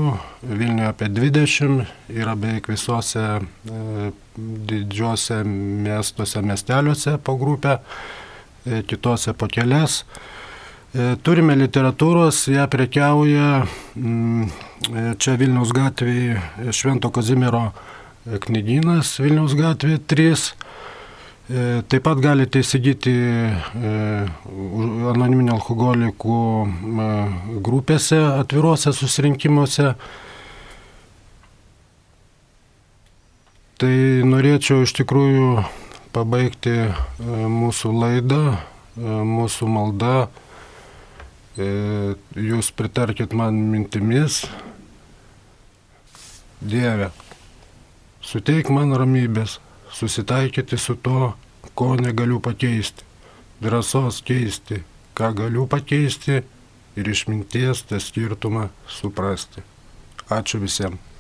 Vilniuje 0.49 0.89
apie 0.89 1.09
20, 1.13 1.83
yra 2.13 2.37
beveik 2.37 2.71
visose 2.73 3.25
didžiuose 4.37 5.43
miestuose, 5.45 6.41
miesteliuose 6.41 7.19
po 7.21 7.37
grupę. 7.37 7.79
E, 8.67 8.83
kitose 8.83 9.33
po 9.33 9.47
kelias. 9.47 10.01
E, 10.91 11.15
turime 11.23 11.55
literatūros, 11.55 12.49
ją 12.51 12.65
prekiauja 12.71 13.51
mm, 13.63 14.49
e, 14.91 15.05
čia 15.23 15.37
Vilniaus 15.39 15.71
gatvėje 15.77 16.73
Švento 16.75 17.13
Kazimiero 17.15 17.69
knygynas 18.27 19.17
Vilniaus 19.23 19.55
gatvėje 19.59 20.03
3. 20.13 20.47
Taip 21.87 22.03
pat 22.03 22.19
galite 22.19 22.59
įsigyti 22.59 23.13
anoniminio 25.13 25.55
alkoholikų 25.55 26.39
grupėse, 27.63 28.19
atviruose 28.43 28.91
susirinkimuose. 28.97 29.93
Tai 33.77 33.93
norėčiau 34.25 34.87
iš 34.87 34.95
tikrųjų 34.97 35.49
pabaigti 36.17 36.73
e, 36.73 36.93
mūsų 37.53 37.91
laidą, 37.93 38.43
e, 38.97 39.17
mūsų 39.37 39.69
malda. 39.69 40.15
E, 41.61 41.67
jūs 42.41 42.71
pritarkit 42.77 43.37
man 43.37 43.59
mintimis. 43.75 44.47
Dieve, 46.65 47.11
suteik 48.27 48.71
man 48.75 48.95
ramybės, 48.99 49.61
susitaikyti 49.95 50.79
su 50.79 50.97
to, 50.99 51.33
ko 51.79 51.95
negaliu 52.01 52.41
pakeisti. 52.43 53.05
Drąsos 53.63 54.21
keisti, 54.27 54.83
ką 55.17 55.33
galiu 55.39 55.65
pakeisti 55.71 56.43
ir 56.97 57.09
išminties 57.09 57.87
tą 57.89 58.01
skirtumą 58.03 58.69
suprasti. 58.89 59.65
Ačiū 60.29 60.61
visiems. 60.61 61.16